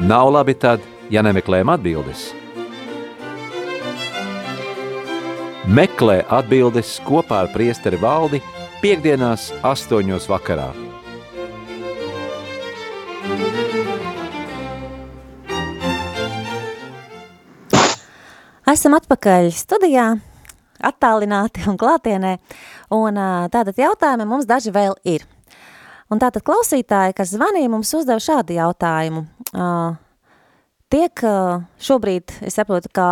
Nav 0.03 0.31
labi 0.35 0.51
tad, 0.59 0.83
ja 1.07 1.21
nemeklējam 1.23 1.71
atbildes. 1.71 2.25
Meklē 5.71 6.17
atbildes 6.27 6.97
kopā 7.07 7.45
ar 7.45 7.53
priesteri 7.53 8.01
valdi 8.03 8.41
piekdienās 8.81 9.47
astoņos 9.63 10.27
vakarā. 10.27 10.67
Esam 18.67 18.99
atpakaļ 18.99 19.53
studijā, 19.55 20.11
attālināti 20.83 21.63
un 21.71 21.79
klātienē, 21.79 22.37
un 22.91 23.25
tātad 23.55 23.85
jautājumi 23.87 24.27
mums 24.27 24.51
daži 24.51 24.75
vēl 24.75 24.99
ir. 25.07 25.23
Un 26.09 26.21
tātad 26.21 26.41
klausītāji, 26.41 27.13
kas 27.17 27.35
zvanīja, 27.35 27.69
mums 27.69 27.91
uzdeva 27.93 28.21
šādu 28.23 28.55
jautājumu. 28.57 29.27
Ā, 29.53 29.71
Tiek 30.89 31.21
šobrīd, 31.85 32.31
es 32.49 32.55
saprotu, 32.57 32.89
kā 32.89 33.09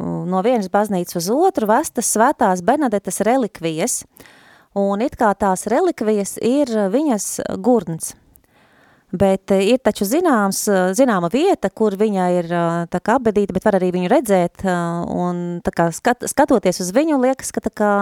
no 0.00 0.38
vienas 0.40 0.70
baznīcas 0.72 1.18
uz 1.20 1.26
otru 1.28 1.68
vestas 1.68 2.08
svētās 2.08 2.62
Benedetes 2.64 3.20
relikvijas, 3.28 3.98
un 4.72 5.04
it 5.04 5.18
kā 5.20 5.34
tās 5.36 5.66
relikvijas 5.68 6.38
ir 6.40 6.72
viņas 6.94 7.26
gurns. 7.60 8.14
Bet 9.12 9.52
ir 9.52 9.82
taču 9.84 10.08
zināms, 10.08 10.62
zināma 10.96 11.28
vieta, 11.28 11.68
kur 11.68 11.98
viņa 12.00 12.30
ir 12.38 12.48
tā 12.88 13.02
kā 13.04 13.18
apbedīta, 13.20 13.52
bet 13.52 13.68
var 13.68 13.76
arī 13.76 13.92
viņu 13.92 14.08
redzēt, 14.08 14.64
un 14.64 15.60
tā 15.60 15.76
kā 15.76 15.90
skat, 15.92 16.24
skatoties 16.32 16.80
uz 16.80 16.94
viņu, 16.96 17.20
liekas, 17.20 17.52
ka 17.52 17.60
tā 17.60 17.76
kā, 17.76 17.94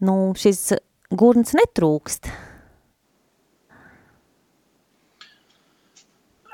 nu, 0.00 0.32
šis 0.40 0.70
gurns 1.12 1.52
netrūkst. 1.52 2.32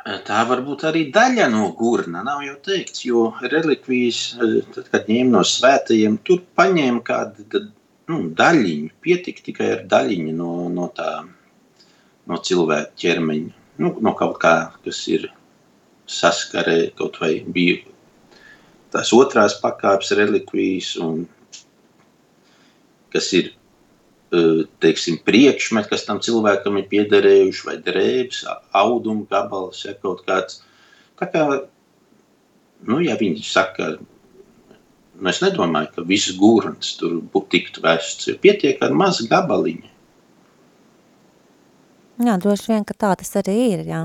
Tā 0.02 0.40
var 0.48 0.64
būt 0.66 0.82
arī 0.88 1.04
daļa 1.14 1.44
no 1.52 1.68
gurna, 1.78 2.24
nav 2.26 2.40
jau 2.42 2.56
teikts, 2.66 3.04
jo 3.06 3.28
relikvijas, 3.42 4.22
tad, 4.74 4.88
kad 4.90 5.06
ņēma 5.06 5.30
no 5.36 5.42
svētajiem, 5.46 6.16
tur 6.26 6.40
paņēma 6.58 7.02
kādu 7.06 7.62
nu, 8.10 8.18
daļiņu, 8.40 8.90
pietika 9.04 9.46
tikai 9.46 9.68
ar 9.76 9.84
daļiņu 9.92 10.34
no, 10.40 10.50
no 10.74 10.88
tā, 10.96 11.12
no 12.26 12.40
cilvēka 12.48 12.98
ķermeņa, 12.98 13.54
nu, 13.84 13.94
no 14.02 14.14
kaut 14.18 14.40
kā, 14.42 14.56
kas 14.82 15.04
ir 15.12 15.28
saskarē, 16.10 16.78
kaut 16.98 17.22
vai 17.22 17.36
bija 17.46 17.78
tās 18.92 19.14
otrās 19.14 19.54
pakāpes 19.62 20.10
relikvijas, 20.18 20.96
un 20.98 21.22
kas 23.14 23.30
ir 23.38 23.54
teiksim, 24.32 25.18
priekšmeti, 25.26 25.90
kas 25.92 26.06
tam 26.08 26.20
cilvēkam 26.24 26.78
ir 26.80 26.88
piederējuši, 26.90 27.66
vai 27.68 27.76
drēbes, 27.84 28.44
auduma 28.78 29.26
gabals, 29.30 29.84
ja 29.84 29.92
kaut 29.98 30.24
kāds. 30.28 30.62
Tā 31.20 31.28
kā, 31.32 31.44
nu, 32.88 33.00
ja 33.04 33.18
viņi 33.20 33.44
saka, 33.44 33.92
nu, 34.00 35.28
es 35.28 35.42
nedomāju, 35.44 35.92
ka 35.96 36.06
viss 36.08 36.32
gurns 36.38 36.94
tur 37.00 37.20
tiktu 37.52 37.84
vests, 37.84 38.30
jo 38.30 38.38
pietiek 38.40 38.80
ar 38.82 38.96
mazu 38.96 39.28
gabaliņu. 39.30 39.90
Jā, 42.22 42.36
droši 42.38 42.72
vien, 42.72 42.84
ka 42.86 42.96
tā 42.96 43.12
tas 43.18 43.32
arī 43.40 43.58
ir, 43.72 43.84
jā. 43.88 44.02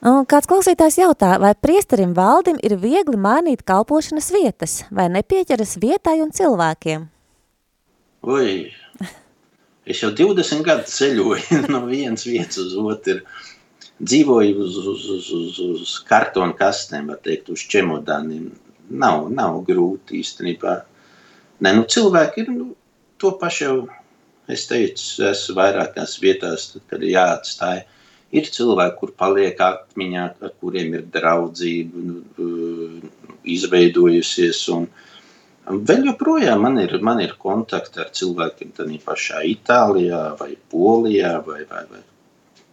Un 0.00 0.24
kāds 0.24 0.48
klausītājs 0.48 0.96
jautā, 0.96 1.34
vai 1.40 1.52
priesterim 1.52 2.14
valdim 2.16 2.56
ir 2.64 2.78
viegli 2.80 3.20
mainīt 3.20 3.66
kalpošanas 3.68 4.30
vietas, 4.32 4.78
vai 4.88 5.10
nepieķeras 5.12 5.76
vietai 5.82 6.22
un 6.24 6.32
cilvēkiem? 6.32 7.04
Oi, 8.20 8.68
es 9.88 10.00
jau 10.02 10.10
20 10.12 10.60
gadu 10.60 10.84
ceļoju 10.92 11.60
no 11.72 11.86
vienas 11.88 12.26
vietas 12.28 12.58
uz 12.60 12.74
otru. 12.76 13.22
Dzīvoju 14.00 14.58
uz, 14.60 14.76
uz, 14.76 15.06
uz, 15.14 15.30
uz, 15.38 15.60
uz 15.64 15.94
kartona 16.08 16.52
kastēm, 16.56 17.08
var 17.08 17.22
teikt, 17.24 17.48
uz 17.48 17.64
čemodāniem. 17.72 18.50
Nav, 18.90 19.30
nav 19.32 19.62
grūti 19.64 20.20
īstenībā. 20.20 20.76
Ne, 21.64 21.72
nu, 21.78 21.86
cilvēki 21.88 22.44
ir 22.44 22.52
nu, 22.52 22.68
to 23.16 23.32
pašu 23.40 23.64
jau, 23.64 23.74
es 24.52 24.66
teicu, 24.68 25.24
esmu 25.30 25.56
vairākās 25.56 26.18
vietās, 26.20 26.70
tad, 26.74 26.84
kad 26.92 27.08
jāatstāja. 27.08 27.86
Ir 28.36 28.52
cilvēki, 28.52 28.98
kur 29.00 29.16
paliek 29.16 29.64
atmiņā, 29.64 30.26
ar 30.44 30.56
kuriem 30.60 30.92
ir 30.98 31.08
draudzība 31.16 32.04
nu, 32.04 32.50
izveidojusies 33.56 34.66
un, 34.76 34.90
uh, 34.90 35.09
Vēl 35.70 36.06
joprojām 36.08 36.64
man 36.64 36.78
ir, 36.82 36.96
man 37.04 37.20
ir 37.22 37.36
kontakti 37.38 38.00
ar 38.02 38.08
cilvēkiem 38.16 38.72
tādā 38.76 38.96
pašā 39.04 39.42
Itālijā, 39.46 40.22
vai 40.40 40.54
Polijā, 40.72 41.36
vai, 41.46 41.60
vai, 41.70 41.84
vai 41.90 42.00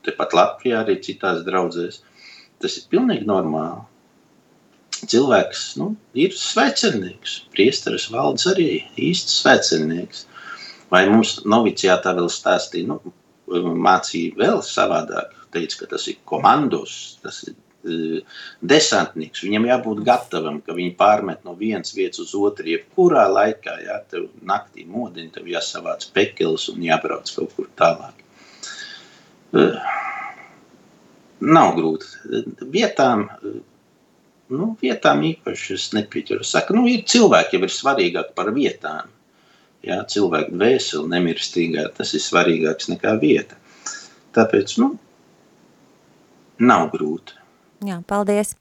tepat 0.07 0.33
Latvijā, 0.37 0.81
arī 0.81 0.97
citās 1.03 1.43
draudzēs. 1.45 2.01
Tas 2.63 2.77
ir 2.79 2.87
pilnīgi 2.89 3.27
normāli. 3.29 3.85
Cilvēks 4.97 5.63
nu, 5.77 5.91
ir 6.17 6.33
svecernieks, 6.33 7.35
priesteris 7.53 8.07
valdes 8.09 8.47
arī 8.49 8.69
īsts 8.97 9.43
svecernieks. 9.43 10.25
Vai 10.89 11.03
mums 11.11 11.35
novicijātā 11.45 12.15
vēl 12.17 12.31
stāstīja, 12.33 12.95
nu, 12.95 13.13
mācīja 13.87 14.39
vēl 14.39 14.63
savādāk, 14.65 15.35
teica, 15.53 15.83
ka 15.83 15.91
tas 15.93 16.07
ir 16.09 16.17
komandos, 16.25 17.19
tas 17.21 17.43
ir 17.45 17.55
desantnieks. 17.83 19.43
Viņam 19.45 19.67
jābūt 19.69 20.03
gatavam, 20.07 20.59
ka 20.65 20.75
viņi 20.77 20.95
pārmet 20.99 21.43
no 21.47 21.53
vienas 21.59 21.93
vietas 21.95 22.23
uz 22.25 22.33
otru. 22.37 22.67
Jebkurā 22.71 23.27
laikā, 23.31 23.77
ja 23.85 23.99
tev 24.09 24.29
naktī 24.45 24.87
modina, 24.89 25.31
tev 25.33 25.49
jāsavāc 25.51 26.09
pekels 26.15 26.67
un 26.73 26.83
jābrauc 26.85 27.31
kaut 27.35 27.55
kur 27.55 27.69
tālāk. 27.79 28.23
Eh, 29.55 29.79
nav 31.39 31.75
grūti. 31.77 32.09
Vietām, 32.73 33.27
eh, 33.29 33.59
nu, 34.49 34.75
vietām 34.81 35.23
īpaši 35.23 35.73
es 35.77 35.91
nepieķeru. 35.95 36.43
Saka, 36.43 36.73
nu, 36.73 36.87
ir 36.87 37.05
cilvēki 37.07 37.57
jau 37.57 37.63
ir 37.63 37.75
svarīgāk 37.75 38.33
par 38.35 38.51
vietām. 38.51 39.13
Jā, 39.85 40.01
cilvēku 40.03 40.57
dvēseli 40.57 41.07
nemirstīgā, 41.13 41.87
tas 41.95 42.13
ir 42.17 42.19
svarīgāks 42.19 42.89
nekā 42.91 43.13
vieta. 43.21 43.55
Tāpēc, 44.35 44.77
nu, 44.81 44.97
nav 46.59 46.89
grūti. 46.91 47.36
Jā, 47.85 47.99
paldies. 48.07 48.55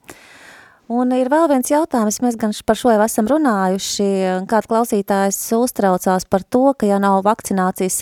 Un 0.87 1.09
ir 1.11 1.27
vēl 1.27 1.49
viens 1.51 1.67
jautājums, 1.67 2.21
mēs 2.23 2.37
gan 2.39 2.53
par 2.63 2.77
šo 2.79 2.93
jau 2.93 3.01
esam 3.03 3.27
runājuši. 3.27 4.05
Kāds 4.47 4.69
klausītājs 4.71 5.39
uztraucās 5.57 6.23
par 6.31 6.45
to, 6.47 6.71
ka 6.79 6.87
ja 6.87 6.95
nav 7.03 7.25
vakcinācijas 7.25 7.97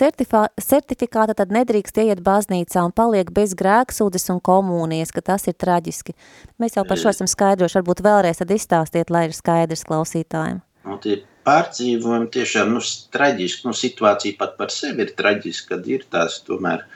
certifikāta, 0.62 1.34
tad 1.34 1.54
nedrīkst 1.54 1.98
ieiet 1.98 2.22
baznīcā 2.22 2.84
un 2.86 2.94
paliek 2.94 3.32
bez 3.34 3.56
grēksūdes 3.58 4.30
un 4.30 4.38
komunijas, 4.38 5.10
ka 5.10 5.24
tas 5.32 5.48
ir 5.50 5.56
traģiski. 5.58 6.14
Mēs 6.62 6.78
jau 6.78 6.86
par 6.86 7.02
šo 7.02 7.10
esam 7.10 7.26
skaidroši, 7.30 7.80
varbūt 7.80 8.04
vēlreiz 8.06 8.38
tad 8.44 8.54
izstāstiet, 8.54 9.10
lai 9.10 9.26
ir 9.26 9.34
skaidrs 9.34 9.82
klausītājiem. 9.88 10.62
Nu, 10.86 11.00
tie 11.02 11.18
pārdzīvojumi 11.46 12.30
tiešām 12.38 12.70
nu, 12.76 12.84
traģiski, 13.14 13.66
nu, 13.66 13.74
situācija 13.74 14.38
pat 14.38 14.54
par 14.60 14.70
sevi 14.70 15.02
ir 15.02 15.10
traģiska, 15.18 15.74
kad 15.74 15.90
ir 15.90 16.06
tās 16.06 16.38
tomēr 16.46 16.86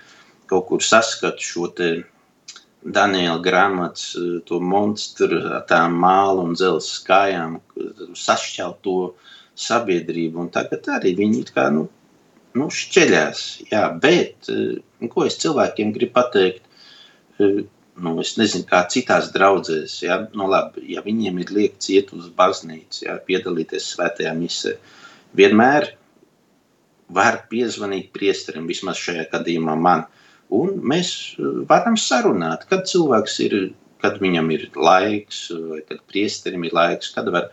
kaut 0.51 0.69
kur 0.71 0.87
saskat 0.87 1.43
šo 1.43 1.67
te 1.75 1.91
Daniela 2.85 3.41
grāmatas, 3.45 4.15
eh, 4.17 4.41
to 4.47 4.61
monstru 4.61 5.41
tām 5.69 5.99
mālu 6.01 6.47
un 6.49 6.55
dzelzs 6.55 7.03
kājām, 7.05 7.59
sašķelt 8.17 8.81
to 8.83 9.15
sabiedrību. 9.55 10.41
Un 10.41 10.49
tagad 10.49 10.89
arī 10.89 11.13
viņi 11.19 11.45
kā, 11.53 11.69
nu, 11.75 11.89
nu 12.55 12.69
šķeļās. 12.73 13.43
Jā, 13.71 13.85
bet, 14.01 14.49
eh, 14.49 15.09
ko 15.09 15.27
es 15.27 15.37
cilvēkiem 15.37 15.93
gribu 15.93 16.13
pateikt, 16.13 16.63
eh, 17.39 17.65
nu, 18.01 18.19
es 18.21 18.37
nezinu, 18.37 18.65
kā 18.65 18.89
citās 18.89 19.31
draudzēs, 19.33 20.03
ja, 20.03 20.27
nu, 20.33 20.49
labi, 20.49 20.89
ja 20.89 21.03
viņiem 21.03 21.41
ir 21.41 21.53
liekts 21.53 21.91
iet 21.91 22.15
uz 22.15 22.31
baznīcu, 22.31 23.03
ja, 23.03 23.19
piedalīties 23.19 23.95
svētajā 23.95 24.33
misē, 24.39 24.79
vienmēr 25.37 25.93
var 27.11 27.45
piezvanīt 27.51 28.11
priesterim, 28.11 28.67
vismaz 28.67 28.97
šajā 28.97 29.29
gadījumā 29.31 29.77
man, 29.77 30.01
uh, 30.01 30.30
Un 30.51 30.81
mēs 30.93 31.11
eh, 31.39 31.63
varam 31.71 31.99
sarunāt, 32.01 32.67
kad 32.71 32.89
cilvēks 32.91 33.41
ir, 33.47 33.59
kad 34.03 34.19
viņam 34.23 34.51
ir 34.57 34.69
laiks, 34.75 35.49
vai 35.71 35.83
kad 35.87 36.01
priesterim 36.11 36.65
ir 36.67 36.75
laiks, 36.77 37.13
kad 37.15 37.29
var 37.33 37.51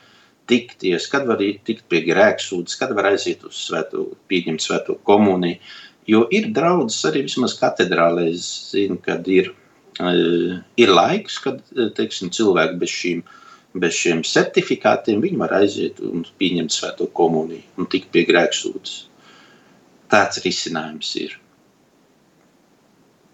tikties, 0.47 1.07
kad 1.11 1.27
var 1.27 1.41
tikt 1.41 1.85
pie 1.91 2.01
grēksūdas, 2.07 2.77
kad 2.79 2.93
var 2.95 3.11
aiziet 3.11 3.43
uz 3.47 3.59
svēto, 3.67 4.09
pieņemt 4.31 4.63
svēto 4.63 4.95
komuniju. 5.07 5.59
Jo 6.07 6.23
ir 6.31 6.47
draudzes 6.55 7.03
arī 7.09 7.25
vismaz 7.25 7.57
katedrālē, 7.59 8.29
es 8.31 8.45
zinu, 8.71 8.95
kad 9.03 9.27
ir, 9.27 9.51
uh, 9.99 10.53
ir 10.79 10.93
laiks, 10.93 11.41
kad, 11.43 11.59
eh, 11.75 11.89
teiksim, 11.97 12.31
cilvēki 12.31 12.79
bez 12.79 12.93
šīm, 12.95 13.25
bez 13.75 13.93
šiem 13.93 14.23
certifikātiem, 14.23 15.19
viņi 15.21 15.41
var 15.41 15.57
aiziet 15.59 15.99
un 15.99 16.23
pieņemt 16.39 16.71
svēto 16.71 17.09
komuniju 17.11 17.61
un 17.77 17.91
tikt 17.91 18.09
pie 18.15 18.23
grēksūdas. 18.25 18.95
Tāds 20.07 20.39
risinājums 20.45 21.11
ir. 21.19 21.35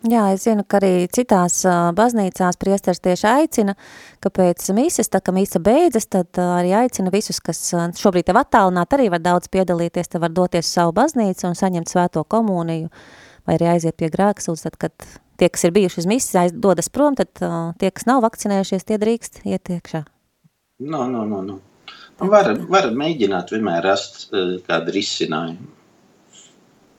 Jā, 0.04 0.26
es 0.36 0.44
zinu, 0.44 0.66
ka 0.68 0.82
arī 0.82 1.06
citās 1.16 1.62
baznīcās 1.96 2.58
priesteris 2.60 3.00
tieši 3.00 3.28
aicina, 3.30 3.76
ka 4.20 4.28
pēc 4.36 4.66
mises, 4.76 5.08
tā 5.08 5.22
kā 5.24 5.32
misa 5.32 5.62
beidzas, 5.64 6.10
tad 6.12 6.40
arī 6.44 6.74
aicina 6.76 7.12
visus, 7.14 7.40
kas 7.40 7.62
šobrīd 8.02 8.28
tev 8.28 8.42
attālināt, 8.42 8.92
arī 8.98 9.08
var 9.14 9.22
daudz 9.24 9.48
piedalīties, 9.54 10.12
te 10.12 10.20
var 10.20 10.34
doties 10.36 10.68
savu 10.68 10.92
baznīcu 10.98 11.48
un 11.48 11.56
saņemt 11.56 11.94
svēto 11.94 12.26
komuniju, 12.28 12.92
vai 13.48 13.56
arī 13.56 13.70
aiziet 13.78 13.96
pie 13.96 14.10
grēksūdz, 14.12 14.66
tad, 14.66 14.76
kad 14.82 15.08
tie, 15.40 15.48
kas 15.48 15.64
ir 15.64 15.76
bijuši 15.80 16.04
uz 16.04 16.10
mises, 16.12 16.36
aizdodas 16.42 16.92
prom, 16.92 17.16
tad 17.16 17.32
tie, 17.80 17.94
kas 17.96 18.10
nav 18.10 18.26
vakcinējušies, 18.28 18.84
tie 18.90 19.00
drīkst 19.00 19.46
iet 19.48 19.72
iekšā. 19.72 20.04
No, 20.84 21.06
no, 21.08 21.24
no, 21.24 21.40
no. 21.48 21.62
Var, 22.20 22.52
var 22.68 22.90
mēģināt 22.92 23.56
vienmēr 23.56 23.88
rast 23.88 24.28
kādu 24.68 24.98
risinājumu. 25.00 25.72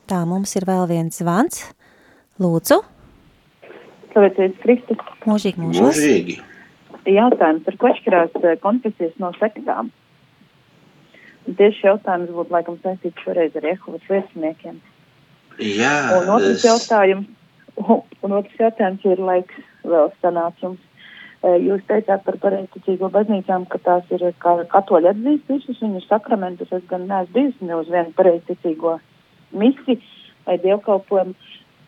Tā, 0.09 0.24
mums 0.28 0.57
ir 0.57 0.64
vēl 0.68 0.88
viens 0.88 1.20
zvans. 1.20 1.66
Lūdzu. 2.40 2.80
Slavēties 4.14 4.58
Kristus. 4.62 5.00
Mūžīgi, 5.26 5.58
mūžos. 5.58 5.98
Mūžīgi. 5.98 6.36
Jautājums, 7.10 7.66
ar 7.68 7.76
ko 7.80 7.90
atšķirās 7.90 8.36
eh, 8.40 8.56
konfesijas 8.62 9.14
no 9.20 9.32
sektām? 9.40 9.90
Un 11.44 11.56
tieši 11.58 11.88
jautājums 11.88 12.30
būtu 12.32 12.54
laikam 12.54 12.78
saistīts 12.84 13.24
šoreiz 13.26 13.56
ar 13.58 13.66
Jehovas 13.68 14.06
lieciniekiem. 14.08 14.78
Jā. 15.60 15.94
Un 16.20 16.30
otrs 16.38 16.54
es... 16.54 16.64
jautājums, 16.64 17.26
un 18.24 18.36
otrs 18.38 18.62
jautājums 18.62 19.04
ir 19.10 19.20
laiks 19.20 19.66
vēl 19.82 20.12
sanāc 20.22 20.62
jums. 20.62 20.80
Eh, 21.44 21.58
jūs 21.66 21.82
teicāt 21.90 22.22
par 22.24 22.38
pareizticīgo 22.40 23.10
baznīcām, 23.12 23.66
ka 23.68 23.82
tās 23.84 24.14
ir 24.14 24.24
kā 24.40 24.54
katoļi 24.72 25.10
atzīst 25.10 25.50
visus 25.50 25.82
viņu 25.82 26.06
sakramentus. 26.06 26.72
Es 26.72 26.86
gan 26.88 27.04
neesmu 27.10 27.34
bijusi 27.34 27.68
ne 27.68 27.82
uz 27.82 27.90
vienu 27.92 28.14
pareizticīgo 28.16 28.96
misi 29.58 29.98
vai 30.46 30.56
dievkalpojumu. 30.62 31.36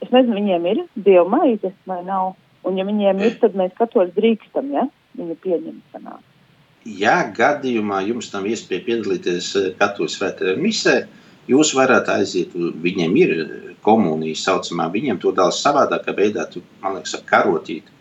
Es 0.05 0.13
nezinu, 0.13 0.37
viņiem 0.39 0.69
ir 0.73 0.83
dieva 0.95 1.27
maize 1.31 1.73
vai 1.89 2.03
nav. 2.05 2.35
Un 2.67 2.79
ja 2.81 2.87
viņiem 2.87 3.21
ir, 3.23 3.37
tad 3.41 3.55
mēs 3.59 3.75
katoļi 3.79 4.15
drīkstam, 4.17 4.73
ja 4.75 4.89
viņu 5.19 5.37
pieņemt 5.45 5.95
sanāk. 5.95 6.23
Ja 6.87 7.19
gadījumā 7.35 8.01
jums 8.07 8.33
nav 8.33 8.47
iespēja 8.47 8.85
piedalīties 8.87 9.51
eh, 9.59 9.69
katoļu 9.79 10.13
svētajā 10.13 10.55
misē, 10.59 10.97
jūs 11.51 11.73
varat 11.79 12.11
aiziet, 12.15 12.55
viņiem 12.55 13.17
ir 13.23 13.35
komunijas 13.87 14.45
saucamā, 14.47 14.89
viņiem 14.95 15.19
to 15.23 15.33
dala 15.35 15.55
savādākā 15.55 16.15
veidā, 16.15 16.47
tu, 16.51 16.63
man 16.83 16.99
liekas, 16.99 17.15
ar 17.19 17.27
karotīti. 17.27 17.95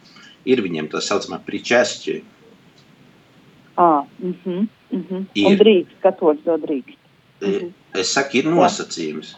Ir 0.45 0.61
viņiem 0.61 0.89
tā 0.91 1.01
saucamā 1.01 1.39
pričēsķi. 1.45 2.21
Mm 3.77 4.67
mm 4.95 5.03
-hmm. 5.09 5.25
Ir. 5.33 5.47
Un 5.47 5.57
drīkst, 5.57 5.97
katoļi 6.01 6.43
to 6.45 6.57
drīkst. 6.57 6.99
Mhm. 7.41 7.67
Es 7.93 8.13
saku, 8.13 8.37
ir 8.37 8.45
nosacījums. 8.45 9.35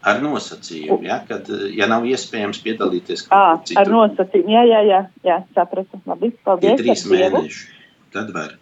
Ar 0.00 0.22
nosacījumu, 0.24 1.02
ja, 1.04 1.18
kad, 1.28 1.48
ja 1.76 1.84
nav 1.90 2.06
iespējams 2.08 2.62
piedalīties 2.64 3.26
kaut 3.26 3.34
kur 3.34 3.42
ar 3.52 3.66
citur. 3.68 3.90
nosacījumu, 3.92 4.54
jā, 4.54 4.62
jā, 4.70 4.80
jā, 4.88 5.00
jā, 5.28 5.36
sapratu. 5.56 6.00
Labi, 6.08 6.30
Ir 6.32 6.38
paldies. 6.46 6.78
trīs 6.80 7.04
ar 7.04 7.10
Dievu. 7.12 7.42
mēneši. 7.42 7.66
Tad 8.14 8.32
var. 8.32 8.54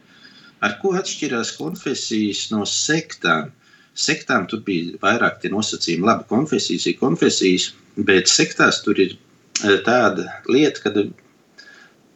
Ar 0.67 0.75
ko 0.83 0.91
atšķirās 0.99 1.53
konfesijas 1.55 2.49
no 2.51 2.65
sektām? 2.67 3.53
Sektām 3.99 4.49
tur 4.51 4.61
bija 4.67 4.99
vairāk 5.03 5.39
tie 5.43 5.51
nosacījumi. 5.55 6.07
Labi, 6.07 6.27
konfesijas 6.31 6.87
ir 6.91 6.99
konfesijas, 6.99 7.71
bet 7.97 8.27
sektās 8.31 8.83
tur 8.83 8.99
ir 8.99 9.15
eh, 9.15 9.79
tāda 9.87 10.27
lieta, 10.51 10.83
ka 10.83 10.93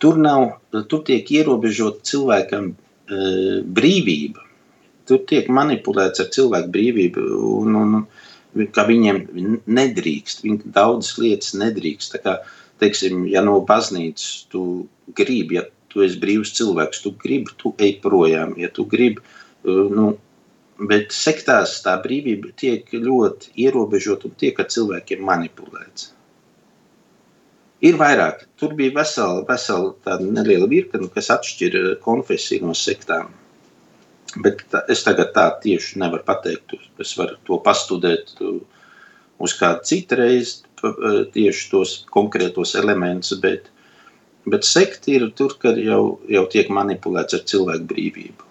tur 0.03 0.19
nav, 0.19 0.57
tur 0.91 1.05
tiek 1.07 1.31
ierobežota 1.31 2.03
cilvēkam 2.11 2.73
eh, 2.75 3.63
brīvība. 3.63 4.43
Tur 5.07 5.23
tiek 5.27 5.47
manipulēts 5.51 6.23
ar 6.23 6.29
cilvēku 6.35 6.71
brīvību, 6.75 7.25
un, 7.63 7.75
un, 7.79 7.95
un 8.03 8.07
ka 8.77 8.85
viņiem 8.89 9.23
nedrīkst, 9.67 10.43
viņi 10.45 10.73
daudzas 10.75 11.19
lietas 11.21 11.55
nedrīkst. 11.59 12.17
Tā 12.17 12.23
kā, 12.25 12.35
teiksim, 12.83 13.25
ja 13.31 13.45
no 13.45 13.61
baznīcas 13.69 14.47
tu 14.53 14.65
gribi, 15.19 15.61
ja 15.61 15.67
tu 15.93 16.05
esi 16.05 16.21
brīvs 16.21 16.55
cilvēks, 16.59 17.03
tu 17.05 17.15
gribi, 17.23 17.55
tu 17.61 17.75
ej 17.83 17.99
projām, 18.05 18.55
ja 18.61 18.71
tu 18.73 18.87
gribi, 18.89 19.23
uh, 19.23 19.85
nu, 19.93 20.09
bet 20.89 21.13
sektās 21.15 21.79
tā 21.85 21.99
brīvība 22.03 22.53
tiek 22.59 22.89
ļoti 22.93 23.53
ierobežota 23.67 24.29
un 24.29 24.37
tiek 24.41 24.59
ar 24.61 24.71
cilvēkiem 24.73 25.23
manipulēts. 25.29 26.11
Ir 27.83 27.97
vairāk, 27.99 28.45
tur 28.61 28.77
bija 28.79 28.95
vesela, 28.95 29.43
vesela 29.49 29.91
tāda 30.07 30.27
neliela 30.31 30.69
virkne, 30.71 31.09
kas 31.11 31.33
atšķira 31.35 31.97
konfesiju 32.05 32.69
no 32.69 32.77
sektām. 32.79 33.33
Bet 34.41 34.63
es 34.89 35.03
tagad 35.05 35.35
tā 35.37 35.49
tieši 35.63 36.01
nevaru 36.01 36.25
pateikt. 36.25 36.77
Es 37.03 37.13
varu 37.19 37.37
to 37.49 37.59
pastudēt 37.65 38.33
uh, 38.41 38.63
uz 39.43 39.57
kādu 39.59 39.85
citu 39.89 40.17
reizi, 40.23 40.63
uh, 40.85 41.25
tieši 41.35 41.69
tos 41.73 41.99
konkrētos 42.15 42.73
elementus, 42.81 43.37
bet, 43.43 43.69
bet 44.49 44.65
sekti 44.65 45.19
ir 45.19 45.29
tur, 45.37 45.59
kad 45.61 45.77
jau, 45.77 46.19
jau 46.33 46.47
tiek 46.53 46.73
manipulēts 46.73 47.37
ar 47.37 47.45
cilvēku 47.53 47.91
brīvību. 47.93 48.49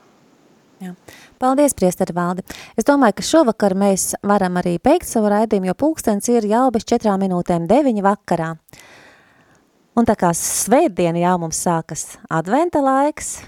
Jā. 0.82 0.96
Paldies, 1.42 1.74
priesteri 1.78 2.14
Valdi. 2.14 2.44
Es 2.78 2.86
domāju, 2.86 3.16
ka 3.18 3.26
šovakar 3.26 3.74
mēs 3.78 4.12
varam 4.26 4.60
arī 4.62 4.76
beigt 4.82 5.10
savu 5.10 5.30
raidījumu, 5.34 5.72
jo 5.72 5.78
pulkstens 5.78 6.30
ir 6.30 6.46
jau 6.50 6.68
bez 6.74 6.86
četrām 6.90 7.22
minūtēm 7.22 7.66
deviņi 7.70 8.06
vakarā. 8.06 8.52
Un 9.98 10.08
tā 10.08 10.14
kā 10.18 10.30
svētdiena 10.38 11.22
jau 11.22 11.34
mums 11.42 11.62
sākas 11.66 12.06
adventa 12.30 12.82
laiks, 12.86 13.40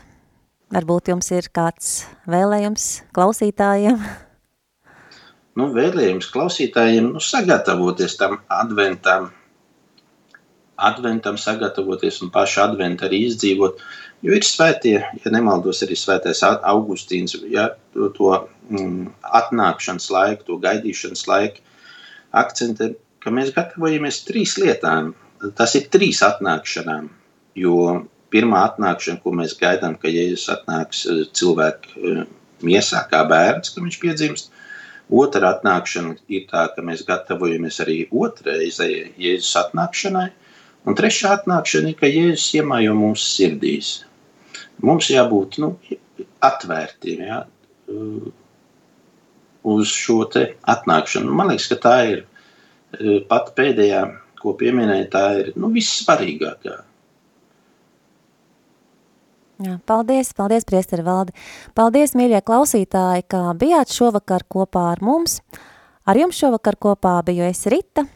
varbūt 0.73 1.11
jums 1.13 1.29
ir 1.35 1.49
kāds 1.53 2.03
vēlējums 2.29 2.87
klausītājiem. 3.15 3.99
Nu, 5.59 5.69
vēlējums 5.73 6.31
klausītājiem 6.33 7.11
nu, 7.13 7.21
sagatavoties 7.21 8.15
tam 8.17 8.39
adventam, 8.49 9.29
adventam 10.81 11.37
sagatavoties 11.37 12.17
un 12.25 12.31
pašu 12.33 12.63
adventu 12.63 13.05
arī 13.05 13.27
izdzīvot. 13.27 13.83
Jo 14.23 14.37
ir 14.37 14.45
svētie, 14.47 14.95
ja 15.03 15.31
nemaldos, 15.35 15.83
arī 15.85 15.97
svētais 15.99 16.41
Au- 16.47 16.61
Augustīns, 16.73 17.35
ja 17.51 17.67
to, 17.93 18.07
to 18.15 18.31
mm, 18.71 19.11
atnākšanas 19.41 20.07
laiku, 20.15 20.47
to 20.47 20.57
gaidīšanas 20.63 21.27
laiku 21.29 21.61
akcentē, 22.33 22.93
ka 23.21 23.33
mēs 23.35 23.51
gatavojamies 23.53 24.23
trīs 24.25 24.55
lietām. 24.57 25.11
Tas 25.59 25.75
ir 25.75 25.89
trīs 25.91 26.23
atnākšanām, 26.23 27.09
jo 27.59 27.75
pirmā 28.33 28.65
atnākšana, 28.71 29.21
ko 29.23 29.35
mēs 29.37 29.55
gaidām, 29.59 29.95
ka 30.01 30.11
Jēzus 30.11 30.49
atnāks 30.57 31.05
eh, 31.07 31.23
cilvēku 31.37 31.95
eh, 32.01 32.25
miesā 32.65 33.05
kā 33.11 33.23
bērns, 33.29 33.73
ka 33.73 33.85
viņš 33.85 34.01
piedzimst, 34.01 34.53
Otra 35.13 35.51
atnākšana 35.53 36.15
ir 36.31 36.45
tā, 36.49 36.63
ka 36.73 36.81
mēs 36.81 37.03
gatavojamies 37.05 37.79
arī 37.83 37.97
otrreizējai 38.09 39.11
Jēzus 39.19 39.57
atnākšanai. 39.59 40.29
Un 40.87 40.97
trešā 40.97 41.35
atnākšana 41.37 41.91
ir, 41.91 41.97
ka 41.99 42.09
Jēzus 42.09 42.47
iemājo 42.57 42.95
mūsu 42.97 43.27
sirdīs. 43.27 43.91
Mums 44.83 45.11
jābūt 45.11 45.59
nu, 45.61 45.73
atvērtiem 46.43 47.21
ja, 47.27 47.43
uh, 47.43 48.31
uz 49.75 49.91
šo 49.91 50.23
atnākšanu. 50.31 51.35
Man 51.35 51.51
liekas, 51.51 51.69
ka 51.71 51.79
tā 51.83 51.95
ir 52.15 52.25
pat 53.29 53.53
pēdējā, 53.57 54.01
ko 54.41 54.55
pieminēja, 54.59 55.11
tā 55.13 55.23
ir 55.43 55.53
nu, 55.59 55.69
vissvarīgākā. 55.73 56.79
Jā, 59.61 59.77
paldies, 59.85 60.31
paldies, 60.33 60.65
priesteri 60.65 61.03
Valdi. 61.05 61.35
Paldies, 61.77 62.15
mīļie 62.17 62.41
klausītāji, 62.41 63.27
ka 63.29 63.51
bijāt 63.59 63.93
šovakar 63.93 64.47
kopā 64.49 64.87
ar 64.95 65.03
mums. 65.05 65.41
Ar 66.09 66.17
jums 66.17 66.39
šovakar 66.41 66.75
kopā 66.81 67.19
biju 67.27 67.45
es 67.45 67.61
Rita. 67.69 68.07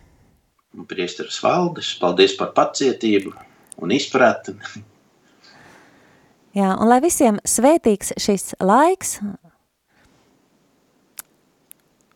Priesteris 0.89 1.37
Valdis, 1.41 1.93
paldies 2.01 2.33
par 2.37 2.51
pacietību 2.57 3.31
un 3.81 3.93
izpratni. 3.93 4.57
Jā, 6.57 6.73
un 6.73 6.89
lai 6.89 6.99
visiem 7.05 7.37
svētīgs 7.45 8.15
šis 8.17 8.55
laiks. 8.57 9.19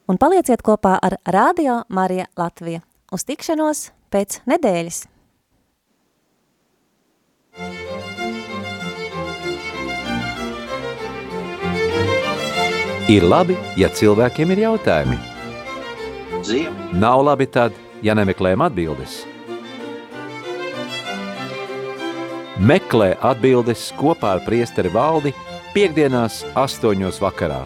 Un 0.10 0.18
palieciet 0.18 0.66
kopā 0.66 0.98
ar 0.98 1.20
Radio 1.30 1.84
Marija 1.94 2.26
Latvija. 2.42 2.82
Uz 3.14 3.24
tikšanos 3.28 3.92
pēc 4.12 4.42
nedēļas. 4.50 5.06
Ir 13.12 13.26
labi, 13.28 13.58
ja 13.76 13.90
cilvēkiem 13.92 14.54
ir 14.54 14.62
jautājumi. 14.62 15.18
Ziema! 16.48 16.86
Nav 16.96 17.26
labi 17.28 17.48
tad, 17.52 17.76
ja 18.06 18.16
nemeklējam 18.16 18.64
atbildes. 18.64 19.18
Meklē 22.72 23.10
atbildes 23.34 23.90
kopā 24.00 24.38
ar 24.38 24.46
priesteri 24.48 24.94
valdi 24.96 25.36
piekdienās 25.76 26.46
astoņos 26.56 27.20
vakarā. 27.20 27.66